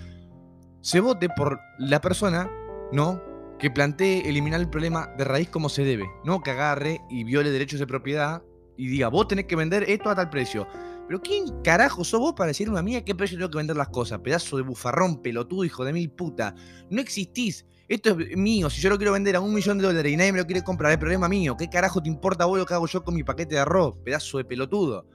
se 0.82 1.00
vote 1.00 1.30
por 1.30 1.60
la 1.78 2.02
persona, 2.02 2.50
¿no? 2.92 3.22
Que 3.60 3.70
plantee 3.70 4.28
eliminar 4.28 4.60
el 4.60 4.70
problema 4.70 5.08
de 5.18 5.24
raíz 5.24 5.50
como 5.50 5.70
se 5.70 5.84
debe, 5.84 6.10
¿no? 6.26 6.42
Que 6.42 6.52
agarre 6.52 7.00
y 7.12 7.24
viole 7.24 7.52
derechos 7.52 7.80
de 7.80 7.86
propiedad 7.86 8.42
y 8.76 8.88
diga, 8.88 9.10
vos 9.10 9.28
tenés 9.28 9.46
que 9.46 9.56
vender 9.56 9.84
esto 9.84 10.10
a 10.10 10.16
tal 10.16 10.32
precio. 10.32 10.68
Pero 11.08 11.22
¿quién 11.22 11.62
carajo 11.64 12.04
sos 12.04 12.20
vos 12.20 12.34
para 12.34 12.48
decirme 12.48 12.80
a 12.80 12.84
mí 12.84 12.96
a 12.96 13.06
qué 13.06 13.14
precio 13.14 13.38
tengo 13.38 13.52
que 13.52 13.58
vender 13.58 13.76
las 13.76 13.90
cosas? 13.90 14.20
Pedazo 14.20 14.58
de 14.58 14.64
bufarrón, 14.64 15.22
pelotudo, 15.22 15.64
hijo 15.64 15.86
de 15.86 15.94
mil 15.94 16.10
puta. 16.10 16.56
No 16.90 17.02
existís. 17.02 17.66
Esto 17.90 18.18
es 18.20 18.38
mío. 18.38 18.70
Si 18.70 18.80
yo 18.80 18.90
lo 18.90 18.98
quiero 18.98 19.12
vender 19.12 19.36
a 19.36 19.42
un 19.42 19.54
millón 19.54 19.80
de 19.80 19.86
dólares 19.86 20.14
y 20.14 20.16
nadie 20.16 20.32
me 20.32 20.38
lo 20.38 20.46
quiere 20.46 20.64
comprar, 20.64 20.92
es 20.92 20.98
problema 20.98 21.28
mío. 21.28 21.58
¿Qué 21.58 21.68
carajo 21.70 22.02
te 22.02 22.08
importa 22.08 22.46
vos 22.46 22.58
lo 22.58 22.66
que 22.66 22.74
hago 22.74 22.88
yo 22.88 23.04
con 23.04 23.16
mi 23.16 23.24
paquete 23.24 23.56
de 23.56 23.62
arroz? 23.62 23.96
Pedazo 24.06 24.38
de 24.38 24.46
pelotudo. 24.46 25.06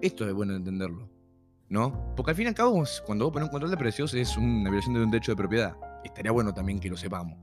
Esto 0.00 0.28
es 0.28 0.32
bueno 0.32 0.54
entenderlo. 0.54 1.10
¿no? 1.70 2.12
Porque 2.16 2.32
al 2.32 2.36
fin 2.36 2.46
y 2.46 2.48
al 2.48 2.54
cabo, 2.54 2.84
cuando 3.06 3.24
vos 3.24 3.32
pones 3.32 3.46
un 3.46 3.50
control 3.50 3.70
de 3.70 3.76
precios 3.76 4.12
es 4.12 4.36
una 4.36 4.68
violación 4.68 4.94
de 4.94 5.04
un 5.04 5.10
derecho 5.10 5.32
de 5.32 5.36
propiedad. 5.36 5.74
Estaría 6.04 6.32
bueno 6.32 6.52
también 6.52 6.80
que 6.80 6.90
lo 6.90 6.96
sepamos. 6.96 7.38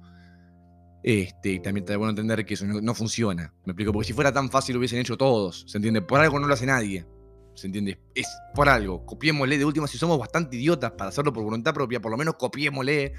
Este, 1.02 1.54
y 1.54 1.60
también 1.60 1.84
estaría 1.84 1.98
bueno 1.98 2.10
entender 2.10 2.46
que 2.46 2.54
eso 2.54 2.66
no, 2.68 2.94
funciona. 2.94 3.54
Me 3.66 3.72
explico, 3.72 3.94
porque 3.94 4.08
si 4.08 4.14
fuera 4.14 4.32
tan 4.34 4.52
fácil 4.52 4.74
lo 4.74 4.80
hubiesen 4.80 5.00
hecho 5.00 5.18
todos, 5.18 5.64
¿se 5.68 5.78
entiende? 5.78 6.02
Por 6.02 6.20
algo 6.20 6.40
no 6.40 6.48
lo 6.48 6.54
hace 6.54 6.66
nadie. 6.66 7.08
¿Se 7.56 7.68
entiende? 7.68 8.00
Es 8.14 8.28
por 8.54 8.68
algo. 8.68 9.06
Copiémosle 9.06 9.58
de 9.58 9.66
última, 9.66 9.88
si 9.88 9.98
somos 9.98 10.20
bastante 10.20 10.58
idiotas 10.58 10.92
para 10.92 11.10
hacerlo 11.10 11.32
por 11.32 11.44
voluntad 11.44 11.74
propia, 11.74 12.02
por 12.02 12.12
lo 12.12 12.18
menos 12.18 12.36
copiémosle 12.36 13.14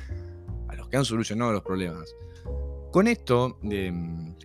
a 0.69 0.75
los 0.77 0.89
que 0.89 0.97
han 0.97 1.05
solucionado 1.05 1.53
los 1.53 1.63
problemas. 1.63 2.15
Con 2.93 3.07
esto, 3.07 3.59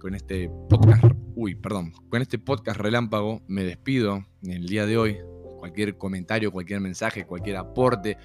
con 0.02 0.16
este 0.16 0.50
podcast, 0.70 1.04
uy, 1.36 1.56
perdón, 1.56 1.94
con 2.10 2.22
este 2.22 2.40
podcast 2.40 2.80
relámpago 2.80 3.42
me 3.48 3.64
despido 3.64 4.26
el 4.44 4.66
día 4.66 4.86
de 4.86 4.98
hoy 4.98 5.18
cualquier 5.64 5.98
comentario, 5.98 6.52
cualquier 6.52 6.82
mensaje, 6.82 7.26
cualquier 7.26 7.56
aporte, 7.56 8.18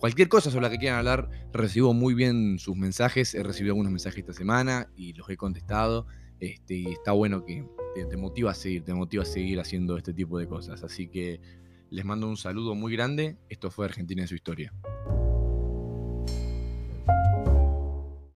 cualquier 0.00 0.28
cosa 0.28 0.50
sobre 0.50 0.64
la 0.64 0.70
que 0.70 0.76
quieran 0.76 0.98
hablar, 0.98 1.30
recibo 1.50 1.94
muy 1.94 2.12
bien 2.12 2.58
sus 2.58 2.76
mensajes. 2.76 3.34
He 3.34 3.42
recibido 3.42 3.72
algunos 3.72 3.90
mensajes 3.90 4.18
esta 4.18 4.34
semana 4.34 4.90
y 4.94 5.14
los 5.14 5.30
he 5.30 5.36
contestado. 5.38 6.06
Este, 6.40 6.74
y 6.74 6.92
está 6.92 7.12
bueno 7.12 7.42
que 7.42 7.66
te, 7.94 8.16
motiva 8.18 8.50
a 8.50 8.54
seguir, 8.54 8.84
te 8.84 8.92
motiva 8.92 9.22
a 9.22 9.26
seguir 9.26 9.60
haciendo 9.60 9.96
este 9.96 10.12
tipo 10.12 10.38
de 10.38 10.46
cosas. 10.46 10.82
Así 10.82 11.08
que 11.08 11.40
les 11.88 12.04
mando 12.04 12.28
un 12.28 12.36
saludo 12.36 12.74
muy 12.74 12.92
grande. 12.92 13.38
Esto 13.48 13.70
fue 13.70 13.86
Argentina 13.86 14.20
en 14.20 14.28
su 14.28 14.34
historia. 14.34 14.74